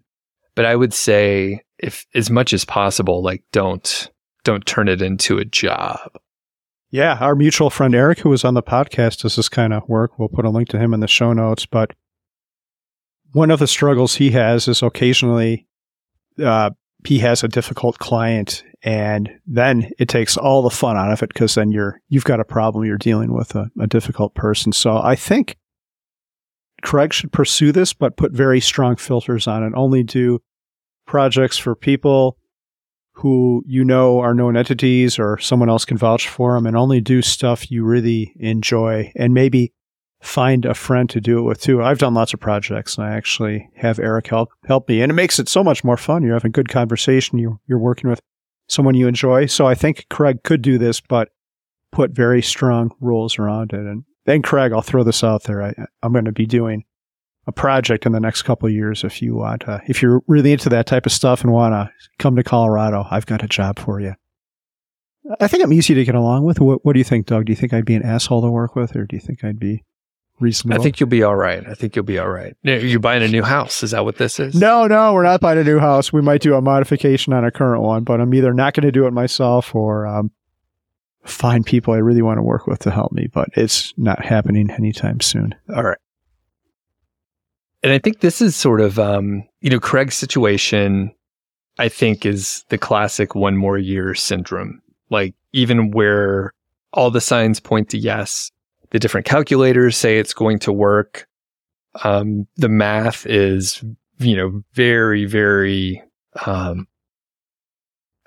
[0.56, 4.10] But I would say if as much as possible, like don't
[4.44, 6.00] don't turn it into a job.
[6.92, 10.18] Yeah, our mutual friend Arik, who was on the podcast, does this kind of work.
[10.18, 11.68] We'll put a link to him in the show notes.
[11.68, 11.94] But
[13.32, 15.68] one of the struggles he has is occasionally
[16.44, 16.72] uh,
[17.06, 21.30] he has a difficult client, and then it takes all the fun out of it
[21.30, 24.72] because then you're you've got a problem you're dealing with a, a difficult person.
[24.72, 25.58] So I think
[26.82, 29.74] Craig should pursue this, but put very strong filters on it.
[29.76, 30.40] Only do
[31.06, 32.38] projects for people
[33.14, 37.02] who you know are known entities or someone else can vouch for them and only
[37.02, 39.74] do stuff you really enjoy and maybe
[40.22, 41.82] find a friend to do it with too.
[41.82, 45.16] I've done lots of projects and I actually have Arik help help me and it
[45.16, 46.24] makes it so much more fun.
[46.24, 47.40] You're having good conversation.
[47.40, 48.22] You you're working with
[48.68, 49.46] someone you enjoy.
[49.48, 51.30] So I think Craig could do this, but
[51.92, 53.80] put very strong rules around it.
[53.80, 55.64] And then Craig, I'll throw this out there.
[55.64, 56.84] I, I'm going to be doing
[57.48, 60.70] a project in the next couple years if you want to, if you're really into
[60.70, 64.00] that type of stuff and want to come to Colorado, I've got a job for
[64.00, 64.14] you.
[65.40, 66.60] I think I'm easy to get along with.
[66.60, 67.46] What, what do you think, Doug?
[67.46, 69.60] Do you think I'd be an asshole to work with, or do you think I'd
[69.60, 69.84] be
[70.40, 70.80] reasonable?
[70.80, 71.66] I think you'll be all right.
[71.68, 72.56] I think you'll be all right.
[72.64, 73.84] You're buying a new house.
[73.84, 74.56] Is that what this is?
[74.56, 76.14] No, no, we're not buying a new house.
[76.14, 78.92] We might do a modification on a current one, but I'm either not going to
[78.92, 80.32] do it myself or um,
[81.24, 83.28] find people I really want to work with to help me.
[83.32, 85.56] But it's not happening anytime soon.
[85.76, 85.98] All right.
[87.82, 91.14] And I think this is sort of, um, you know, Craig's situation,
[91.78, 94.82] I think, is the classic one more year syndrome.
[95.10, 96.54] Like, even where
[96.92, 98.52] all the signs point to yes,
[98.92, 101.28] the different calculators say it's going to work.
[102.04, 103.84] Um, the math is,
[104.20, 106.04] you know, very, very,
[106.46, 106.88] um,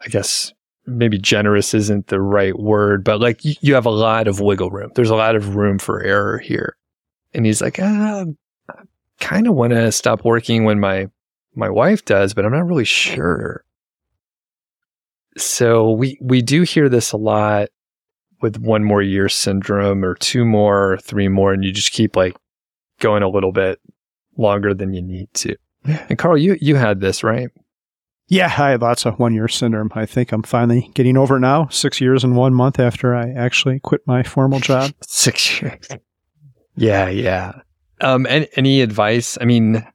[0.01, 0.53] I guess
[0.87, 4.71] maybe generous isn't the right word, but like you, you have a lot of wiggle
[4.71, 4.91] room.
[4.95, 6.77] There's a lot of room for error here.
[7.35, 8.25] And he's like, ah,
[9.21, 11.09] kind of want to stop working when my
[11.55, 13.65] my wife does, but I'm not really sure.
[15.37, 17.69] So we we do hear this a lot
[18.43, 22.17] with one more year syndrome or two more, or three more, and you just keep
[22.17, 22.37] like
[23.01, 23.81] going a little bit
[24.37, 25.57] longer than you need to.
[25.85, 27.49] And Carl, you you had this, right?
[28.29, 29.91] Yeah, I had lots of one year syndrome.
[29.95, 31.69] I think I'm finally getting over it now.
[31.69, 34.93] Six years and one month after I actually quit my formal job.
[35.03, 35.89] Six years.
[36.77, 37.53] Yeah, yeah.
[38.01, 39.37] Um, any, any advice?
[39.41, 39.87] I mean,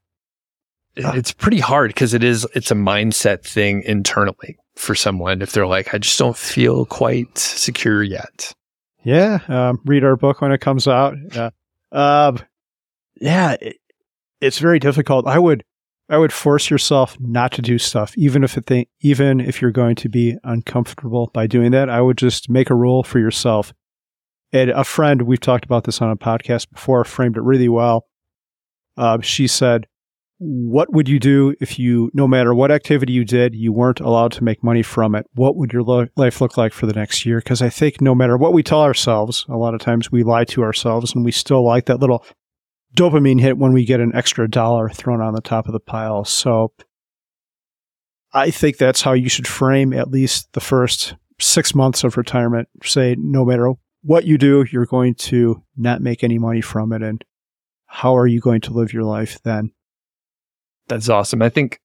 [0.97, 5.41] it's pretty hard because it is, it's a mindset thing internally for someone.
[5.41, 8.53] If they're like, I just don't feel quite secure yet.
[9.03, 9.39] Yeah.
[9.47, 11.15] Um, read our book when it comes out.
[11.35, 11.51] Uh,
[11.91, 12.39] um,
[13.19, 13.77] yeah, it,
[14.41, 15.27] it's very difficult.
[15.27, 15.63] I would,
[16.09, 19.71] I would force yourself not to do stuff, even if it th- even if you're
[19.71, 21.89] going to be uncomfortable by doing that.
[21.89, 23.73] I would just make a rule for yourself
[24.51, 28.07] and a friend, we've talked about this on a podcast before, framed it really well.
[28.95, 29.87] Uh, she said,
[30.39, 34.31] What would you do if you, no matter what activity you did, you weren't allowed
[34.33, 35.25] to make money from it?
[35.33, 37.39] What would your lo- life look like for the next year?
[37.39, 40.45] Because I think no matter what we tell ourselves, a lot of times we lie
[40.45, 42.23] to ourselves and we still like that little
[42.95, 46.23] dopamine hit when we get an extra dollar thrown on the top of the pile.
[46.23, 46.71] So
[48.33, 52.67] I think that's how you should frame at least the first six months of retirement.
[52.83, 53.73] Say, no matter
[54.03, 57.01] what you do, you're going to not make any money from it.
[57.01, 57.23] And
[57.87, 59.71] how are you going to live your life then?
[60.87, 61.41] That's awesome.
[61.41, 61.79] I think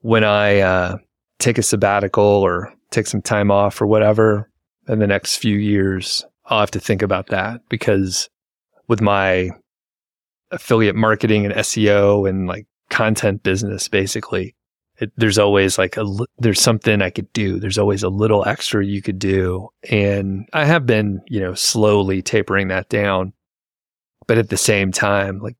[0.00, 0.98] when I uh,
[1.38, 4.50] take a sabbatical or take some time off or whatever
[4.88, 8.28] in the next few years, I'll have to think about that because
[8.86, 9.50] with my
[10.50, 14.54] affiliate marketing and SEO and like content business, basically,
[14.98, 16.04] it, there's always like a
[16.38, 17.58] there's something I could do.
[17.58, 22.22] There's always a little extra you could do, and I have been you know slowly
[22.22, 23.32] tapering that down.
[24.26, 25.56] But at the same time, like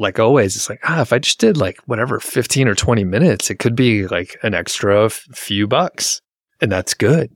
[0.00, 3.50] like always, it's like ah, if I just did like whatever 15 or 20 minutes,
[3.50, 6.20] it could be like an extra f- few bucks,
[6.60, 7.30] and that's good.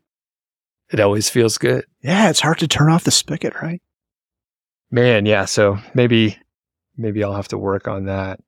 [0.92, 1.84] it always feels good.
[2.02, 3.80] Yeah, it's hard to turn off the spigot, right?
[4.90, 5.44] Man, yeah.
[5.44, 6.38] So maybe,
[6.96, 8.40] maybe I'll have to work on that.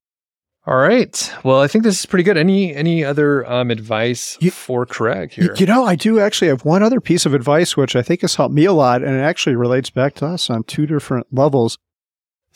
[0.67, 1.33] All right.
[1.45, 2.37] Well, I think this is pretty good.
[2.37, 5.55] Any any other um, advice You- for Craig here?
[5.57, 8.35] You know, I do actually have one other piece of advice which I think has
[8.35, 11.79] helped me a lot, and it actually relates back to us on two different levels.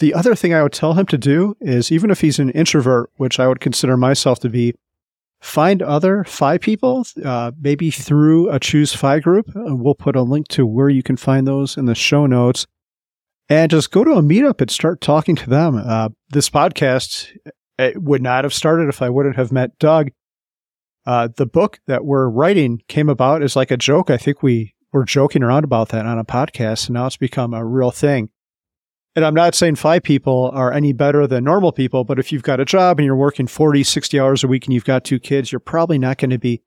[0.01, 3.11] The other thing I would tell him to do is, even if he's an introvert,
[3.17, 4.75] which I would consider myself to be,
[5.41, 9.49] find other FI people, uh, maybe through a ChooseFI group.
[9.57, 12.67] Uh, We'll put a link to where you can find those in the show notes.
[13.49, 15.77] And just go to a meetup and start talking to them.
[15.77, 17.29] Uh, this podcast
[17.79, 20.11] it would not have started if I wouldn't have met Doug
[21.07, 24.11] uh, the book that we're writing came about as like a joke.
[24.11, 27.55] I think we were joking around about that on a podcast, and now it's become
[27.55, 28.31] a real thing.
[29.17, 32.45] And I'm not saying FI people are any better than normal people, but if you've
[32.45, 35.19] got a job and you're working 40, 60 hours a week and you've got two
[35.19, 36.63] kids, you're probably not going to be,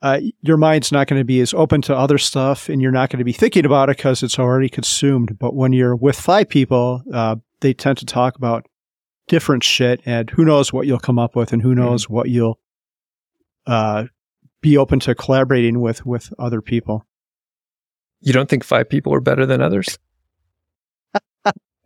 [0.00, 3.10] uh, your mind's not going to be as open to other stuff and you're not
[3.10, 5.38] going to be thinking about it because it's already consumed.
[5.38, 8.66] But when you're with FI people, uh, they tend to talk about
[9.26, 12.58] different shit and who knows what you'll come up with and who knows what you'll
[13.66, 14.04] uh,
[14.62, 17.06] be open to collaborating with with other people.
[18.20, 19.98] you don't think five people are better than others?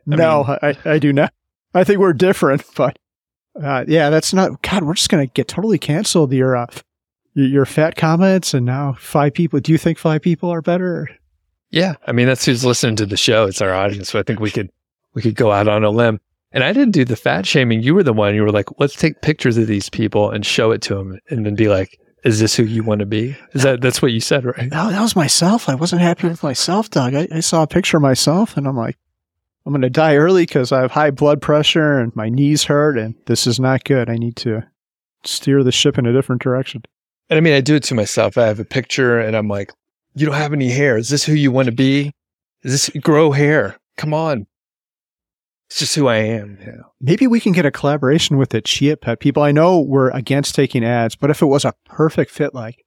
[0.06, 1.32] No, I, I do not.
[1.74, 2.98] I think we're different, but
[3.62, 4.62] uh, yeah, that's not.
[4.62, 6.32] God, we're just gonna get totally canceled.
[6.32, 6.66] Your uh,
[7.34, 9.60] your, your fat comments, and now five people.
[9.60, 11.08] Do you think five people are better?
[11.70, 13.46] Yeah, I mean that's who's listening to the show.
[13.46, 14.70] It's our audience, so I think we could
[15.14, 16.20] we could go out on a limb.
[16.54, 17.82] And I didn't do the fat shaming.
[17.82, 18.34] You were the one.
[18.34, 21.46] You were like, let's take pictures of these people and show it to them, and
[21.46, 24.20] then be like, "Is this who you want to be?" Is that that's what you
[24.20, 24.70] said, right?
[24.70, 25.68] No, that was myself.
[25.70, 27.14] I wasn't happy with myself, Doug.
[27.14, 28.98] I, I saw a picture of myself, and I'm like,
[29.64, 33.14] I'm gonna die early because I have high blood pressure and my knees hurt, and
[33.26, 34.10] this is not good.
[34.10, 34.62] I need to
[35.24, 36.82] steer the ship in a different direction.
[37.30, 38.36] And I mean, I do it to myself.
[38.36, 39.72] I have a picture, and I'm like,
[40.14, 40.96] "You don't have any hair.
[40.96, 42.12] Is this who you want to be?
[42.62, 43.76] Is this grow hair?
[43.96, 44.46] Come on."
[45.68, 46.58] It's just who I am.
[46.60, 46.82] Yeah.
[47.00, 49.42] Maybe we can get a collaboration with the Chia Pet people.
[49.42, 52.84] I know we're against taking ads, but if it was a perfect fit, like,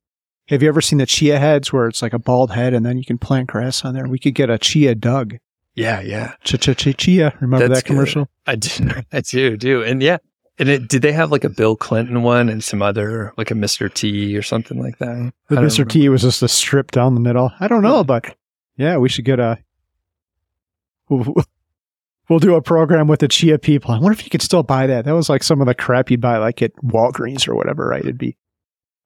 [0.49, 2.99] have you ever seen the Chia heads where it's like a bald head and then
[2.99, 4.07] you can plant grass on there?
[4.07, 5.37] We could get a Chia Doug.
[5.75, 6.33] Yeah, yeah.
[6.43, 7.33] Ch ch ch Chia.
[7.41, 8.29] Remember That's that commercial?
[8.47, 8.89] I do.
[9.11, 9.83] I do, do.
[9.83, 10.17] And yeah.
[10.57, 13.55] And it, did they have like a Bill Clinton one and some other, like a
[13.55, 13.93] Mr.
[13.93, 15.33] T or something like that?
[15.49, 15.87] The Mr.
[15.87, 17.51] T was just a strip down the middle.
[17.59, 18.37] I don't know, but
[18.77, 19.57] yeah, we should get a.
[21.09, 21.35] We'll,
[22.29, 23.91] we'll do a program with the Chia people.
[23.91, 25.03] I wonder if you could still buy that.
[25.03, 28.01] That was like some of the crap you'd buy, like at Walgreens or whatever, right?
[28.01, 28.37] It'd be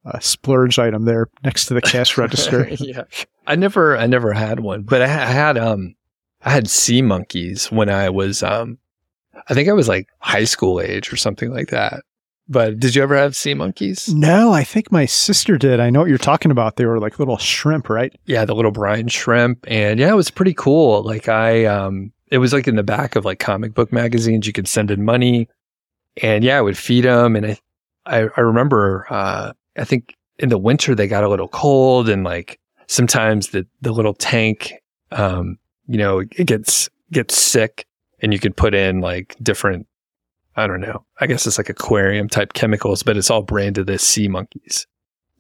[0.05, 2.67] a splurge item there next to the cash register.
[2.80, 3.03] yeah.
[3.47, 5.95] I never, I never had one, but I, I had, um,
[6.41, 8.77] I had sea monkeys when I was, um,
[9.47, 12.03] I think I was like high school age or something like that.
[12.51, 14.11] But did you ever have sea monkeys?
[14.11, 15.79] No, I think my sister did.
[15.79, 16.77] I know what you're talking about.
[16.77, 18.11] They were like little shrimp, right?
[18.25, 19.65] Yeah, the little brine shrimp.
[19.67, 21.03] And yeah, it was pretty cool.
[21.03, 24.47] Like I, um, it was like in the back of like comic book magazines.
[24.47, 25.47] You could send in money
[26.23, 27.35] and yeah, I would feed them.
[27.35, 27.59] And I,
[28.07, 32.23] I, I remember, uh, I think in the winter they got a little cold and
[32.23, 34.73] like sometimes the, the little tank,
[35.11, 35.59] um,
[35.89, 37.85] you know, it gets, gets sick
[38.21, 39.87] and you could put in like different,
[40.55, 44.01] I don't know, I guess it's like aquarium type chemicals, but it's all branded as
[44.01, 44.85] sea monkeys.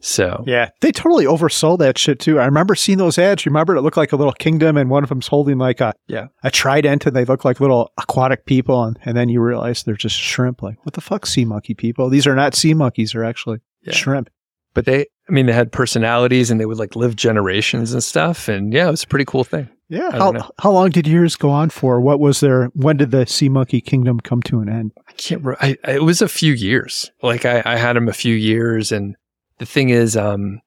[0.01, 0.69] So Yeah.
[0.79, 2.39] They totally oversold that shit too.
[2.39, 3.45] I remember seeing those ads.
[3.45, 5.91] You remember it looked like a little kingdom and one of them's holding like a,
[6.07, 6.27] Yeah.
[6.41, 8.81] a trident and they look like little aquatic people.
[8.85, 10.61] And, and then you realize they're just shrimp.
[10.63, 12.09] Like, what the fuck, sea monkey people?
[12.09, 13.11] These are not sea monkeys.
[13.11, 13.93] They're actually Yeah.
[13.93, 14.29] shrimp.
[14.73, 18.47] but they i mean they had personalities and they would like live generations and stuff
[18.47, 20.11] and yeah it was a pretty cool thing Yeah.
[20.11, 21.99] How, how long did yours go on for?
[21.99, 24.91] What was their, when did the sea monkey kingdom come to an end?
[25.07, 28.07] i can't re- I, I- it was a few years like I, I had them
[28.07, 29.15] a few years and
[29.57, 30.61] the thing is um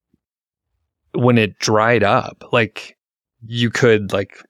[1.15, 2.97] when it dried up like
[3.47, 4.43] you could like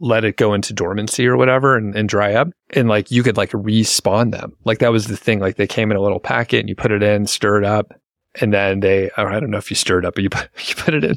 [0.00, 3.36] let it go into dormancy or whatever and, and dry up and like you could
[3.36, 6.60] like respawn them like that was the thing like they came in a little packet
[6.60, 7.92] and you put it in stir it up
[8.40, 10.74] and then they i don't know if you stir it up but you put, you
[10.76, 11.16] put it in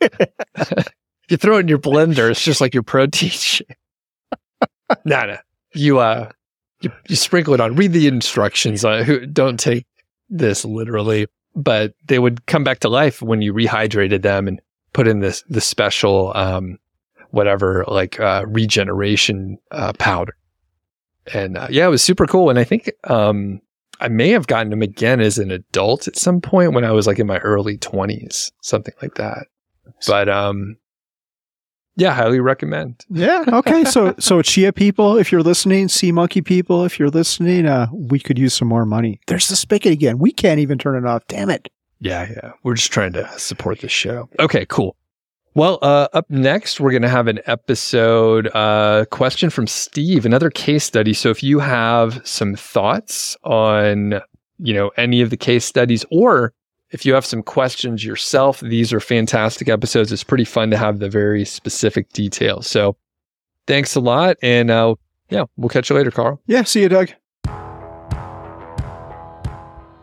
[1.30, 3.76] you throw it in your blender it's just like your protein shake.
[5.04, 5.36] No no
[5.74, 6.30] you uh
[6.80, 7.76] you, you sprinkle it on.
[7.76, 9.86] Read the instructions uh, who don't take
[10.28, 14.60] this literally but they would come back to life when you rehydrated them and
[14.92, 16.78] put in this the special um
[17.30, 20.36] whatever like uh regeneration uh powder.
[21.32, 23.60] And uh, yeah it was super cool and i think um
[24.00, 27.06] i may have gotten them again as an adult at some point when i was
[27.06, 29.46] like in my early 20s something like that.
[30.06, 30.76] But um
[31.96, 33.44] yeah highly recommend Yeah.
[33.48, 33.84] Okay.
[33.84, 38.18] So, so Chia people, if you're listening, Sea Monkey people, if you're listening, uh, we
[38.18, 39.20] could use some more money.
[39.26, 40.18] There's the spigot again.
[40.18, 41.26] We can't even turn it off.
[41.28, 41.68] Damn it.
[42.00, 42.52] Yeah, yeah.
[42.62, 44.28] We're just trying to support the show.
[44.38, 44.96] Okay, cool.
[45.54, 50.48] Well, uh, up next, we're going to have an episode uh, question from Steve, another
[50.48, 51.12] case study.
[51.12, 54.20] So if you have some thoughts on,
[54.58, 56.54] you know, any of the case studies, or
[56.90, 60.10] if you have some questions yourself, these are fantastic episodes.
[60.10, 62.66] It's pretty fun to have the very specific details.
[62.66, 62.96] So
[63.66, 64.36] thanks a lot.
[64.42, 64.96] And uh,
[65.28, 66.40] yeah, we'll catch you later, Carl.
[66.46, 67.10] Yeah, see you, Doug.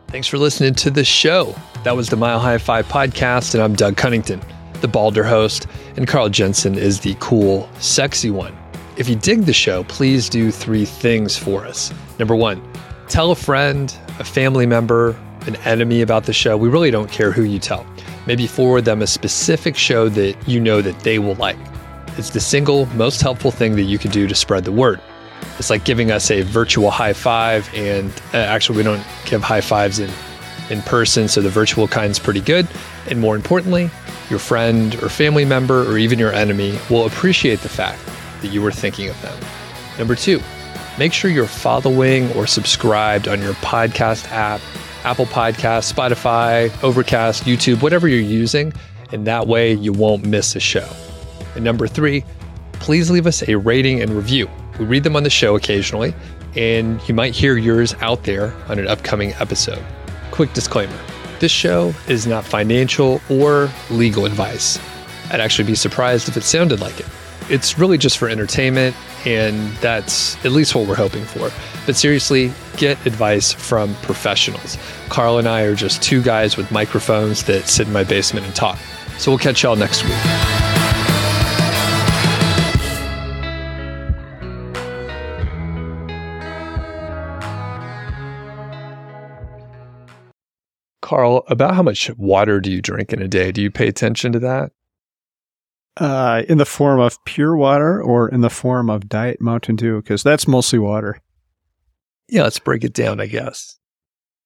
[0.07, 1.53] Thanks for listening to the show.
[1.83, 4.41] That was the Mile High FI podcast, and I'm Doug Cunnington,
[4.79, 5.67] the Balder host,
[5.97, 8.57] and Carl Jensen is the cool, sexy one.
[8.95, 11.93] If you dig the show, please do three things for us.
[12.19, 12.65] Number one,
[13.09, 15.15] tell a friend, a family member,
[15.47, 16.57] an enemy about the show.
[16.57, 17.85] We really don't care who you tell.
[18.25, 21.57] Maybe forward them a specific show that you know that they will like.
[22.17, 25.01] It's the single most helpful thing that you can do to spread the word.
[25.57, 29.61] It's like giving us a virtual high five, and uh, actually, we don't give high
[29.61, 30.09] fives in
[30.69, 32.67] in person, so the virtual kind's pretty good.
[33.09, 33.89] And more importantly,
[34.29, 38.01] your friend or family member or even your enemy will appreciate the fact
[38.41, 39.37] that you were thinking of them.
[39.97, 40.41] Number two,
[40.97, 44.61] make sure you're following or subscribed on your podcast app,
[45.07, 48.73] Apple Podcast, Spotify, Overcast, YouTube, whatever you're using,
[49.13, 50.85] and that way you won't miss a show.
[51.55, 52.25] And number three,
[52.73, 54.49] please leave us a rating and review.
[54.77, 56.13] We read them on the show occasionally,
[56.57, 59.81] and you might hear yours out there on an upcoming episode.
[60.31, 60.99] Quick disclaimer
[61.39, 64.77] this show is not financial or legal advice.
[65.31, 67.05] I'd actually be surprised if it sounded like it.
[67.49, 68.95] It's really just for entertainment,
[69.25, 71.49] and that's at least what we're hoping for.
[71.85, 74.77] But seriously, get advice from professionals.
[75.09, 78.55] Carl and I are just two guys with microphones that sit in my basement and
[78.55, 78.77] talk.
[79.17, 80.13] So we'll catch y'all next week.
[91.01, 93.53] Carl, about how much water do you drink in a day?
[93.53, 94.73] Do you pay attention to that?
[95.99, 100.01] Uh, in the form of pure water or in the form of Diet Mountain Dew?
[100.01, 101.19] Because that's mostly water.
[102.29, 103.77] Yeah, let's break it down, I guess.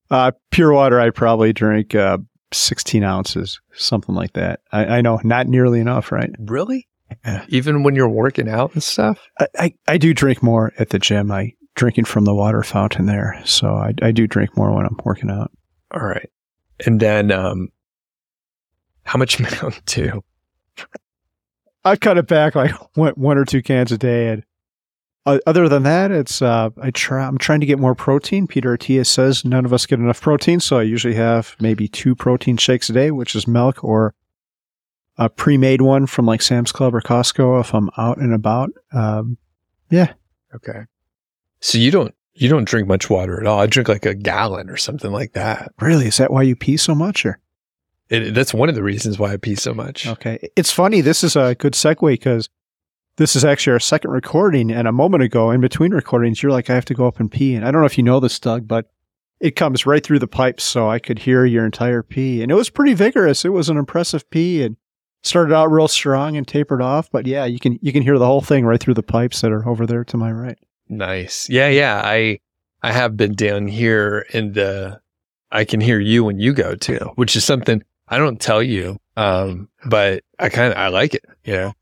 [0.10, 2.20] Uh, pure water, I probably drink uh,
[2.54, 4.60] 16 ounces, something like that.
[4.72, 6.30] I, I know, not nearly enough, right?
[6.38, 6.88] Really?
[7.26, 7.46] Yeah.
[7.50, 9.20] Even when you're working out and stuff?
[9.40, 11.32] I, I, I do drink more at the gym.
[11.32, 15.00] I drinking from the water fountain there, so I, I do drink more when I'm
[15.04, 15.52] working out.
[15.92, 16.30] All right.
[16.86, 17.70] And then, um,
[19.04, 20.24] how much Mountain Dew?
[21.84, 24.44] I cut it back like one, one or two cans a day, and
[25.26, 27.26] uh, other than that, it's uh, I try.
[27.26, 28.48] I'm trying to get more protein.
[28.48, 32.16] Peter Attia says none of us get enough protein, so I usually have maybe two
[32.16, 34.14] protein shakes a day, which is milk or
[35.18, 38.72] a pre-made one from like Sam's Club or Costco if I'm out and about.
[38.92, 39.38] Um,
[39.90, 40.14] yeah.
[40.56, 40.86] Okay.
[41.60, 43.60] So you don't you don't drink much water at all.
[43.60, 45.72] I drink like a gallon or something like that.
[45.80, 47.26] Really, is that why you pee so much?
[47.26, 47.40] Or
[48.12, 50.06] It, that's one of the reasons why I pee so much.
[50.08, 51.02] okay, it's funny.
[51.02, 52.50] This is a good segue because
[53.16, 56.70] this is actually our second recording, and a moment ago, in between recordings, you're like,
[56.70, 58.40] I have to go up and pee, and I don't know if you know this,
[58.40, 58.92] Doug, but
[59.40, 62.56] it comes right through the pipes, so I could hear your entire pee, and it
[62.56, 63.46] was pretty vigorous.
[63.46, 64.76] It was an impressive pee, and
[65.24, 68.26] started out real strong and tapered off, but yeah, you can you can hear the
[68.26, 70.58] whole thing right through the pipes that are over there to my right.
[70.90, 71.50] Nice.
[71.50, 72.02] Yeah, yeah.
[72.04, 72.40] I
[72.82, 75.00] I have been down here in the
[75.52, 78.98] I can hear you when you go too, which is something I don't tell you.
[79.18, 81.74] Um, but I kind of I like it, you know.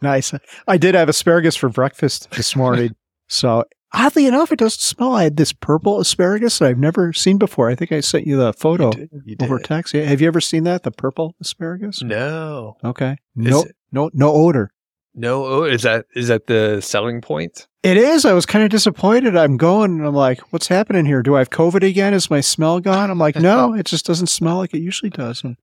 [0.00, 0.32] Nice.
[0.66, 2.94] I did have asparagus for breakfast this morning.
[3.28, 5.14] so oddly enough, it doesn't smell.
[5.14, 7.68] I had this purple asparagus that I've never seen before.
[7.68, 9.10] I think I sent you the photo You did.
[9.24, 9.66] You over did.
[9.66, 9.94] text.
[9.94, 10.04] Yeah.
[10.04, 10.84] Have you ever seen that?
[10.84, 12.02] The purple asparagus?
[12.02, 12.76] No.
[12.84, 13.16] Okay.
[13.34, 14.70] No, it- no, no odor.
[15.14, 17.66] No, oh, is that is that the selling point?
[17.82, 18.24] It is.
[18.24, 19.36] I was kind of disappointed.
[19.36, 21.22] I'm going and I'm like, what's happening here?
[21.22, 22.12] Do I have COVID again?
[22.12, 23.10] Is my smell gone?
[23.10, 25.44] I'm like, no, it just doesn't smell like it usually does.
[25.44, 25.56] And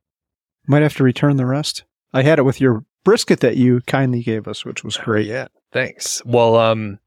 [0.67, 1.83] might have to return the rest.
[2.13, 5.27] I had it with your brisket that you kindly gave us, which was great.
[5.27, 5.47] Yeah.
[5.71, 6.21] Thanks.
[6.25, 6.99] Well, um,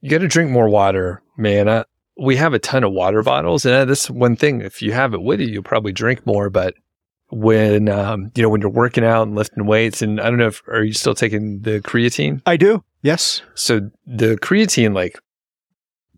[0.00, 1.68] you got to drink more water, man.
[1.68, 1.84] I,
[2.16, 4.60] we have a ton of water bottles, and that's one thing.
[4.60, 6.48] If you have it with you, you'll probably drink more.
[6.48, 6.74] But
[7.34, 10.46] when um, you know when you're working out and lifting weights, and I don't know
[10.46, 12.40] if are you still taking the creatine?
[12.46, 12.84] I do.
[13.02, 13.42] Yes.
[13.54, 15.18] So the creatine like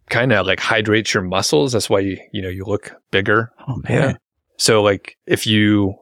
[0.08, 1.72] kind of like hydrates your muscles.
[1.72, 3.52] That's why you you know you look bigger.
[3.68, 4.18] Oh man.
[4.58, 5.94] So like if you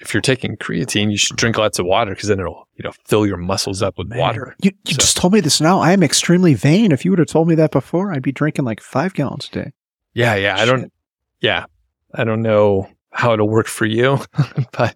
[0.00, 2.92] if you're taking creatine, you should drink lots of water because then it'll you know
[3.06, 4.18] fill your muscles up with Man.
[4.18, 4.54] water.
[4.62, 5.80] You, you So- just told me this now.
[5.80, 6.92] I am extremely vain.
[6.92, 9.64] If you would have told me that before, I'd be drinking like five gallons a
[9.64, 9.72] day.
[10.14, 10.56] Yeah, yeah.
[10.58, 10.92] I don't.
[11.40, 11.66] Yeah,
[12.14, 14.18] I don't know how it'll work for you,
[14.72, 14.94] but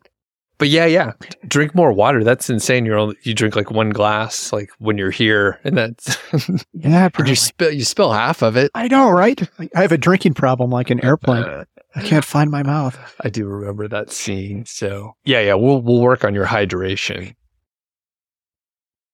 [0.63, 1.15] but yeah, yeah.
[1.49, 2.23] Drink more water.
[2.23, 2.87] That's insane.
[2.87, 6.17] You're only, you drink like one glass like when you're here, and that's
[6.73, 8.71] Yeah, but you spill you spill half of it.
[8.73, 9.41] I know, right?
[9.75, 11.43] I have a drinking problem like an airplane.
[11.43, 11.65] Uh,
[11.97, 12.97] I can't find my mouth.
[13.21, 14.65] I do remember that scene.
[14.65, 17.35] So yeah, yeah, we'll we'll work on your hydration.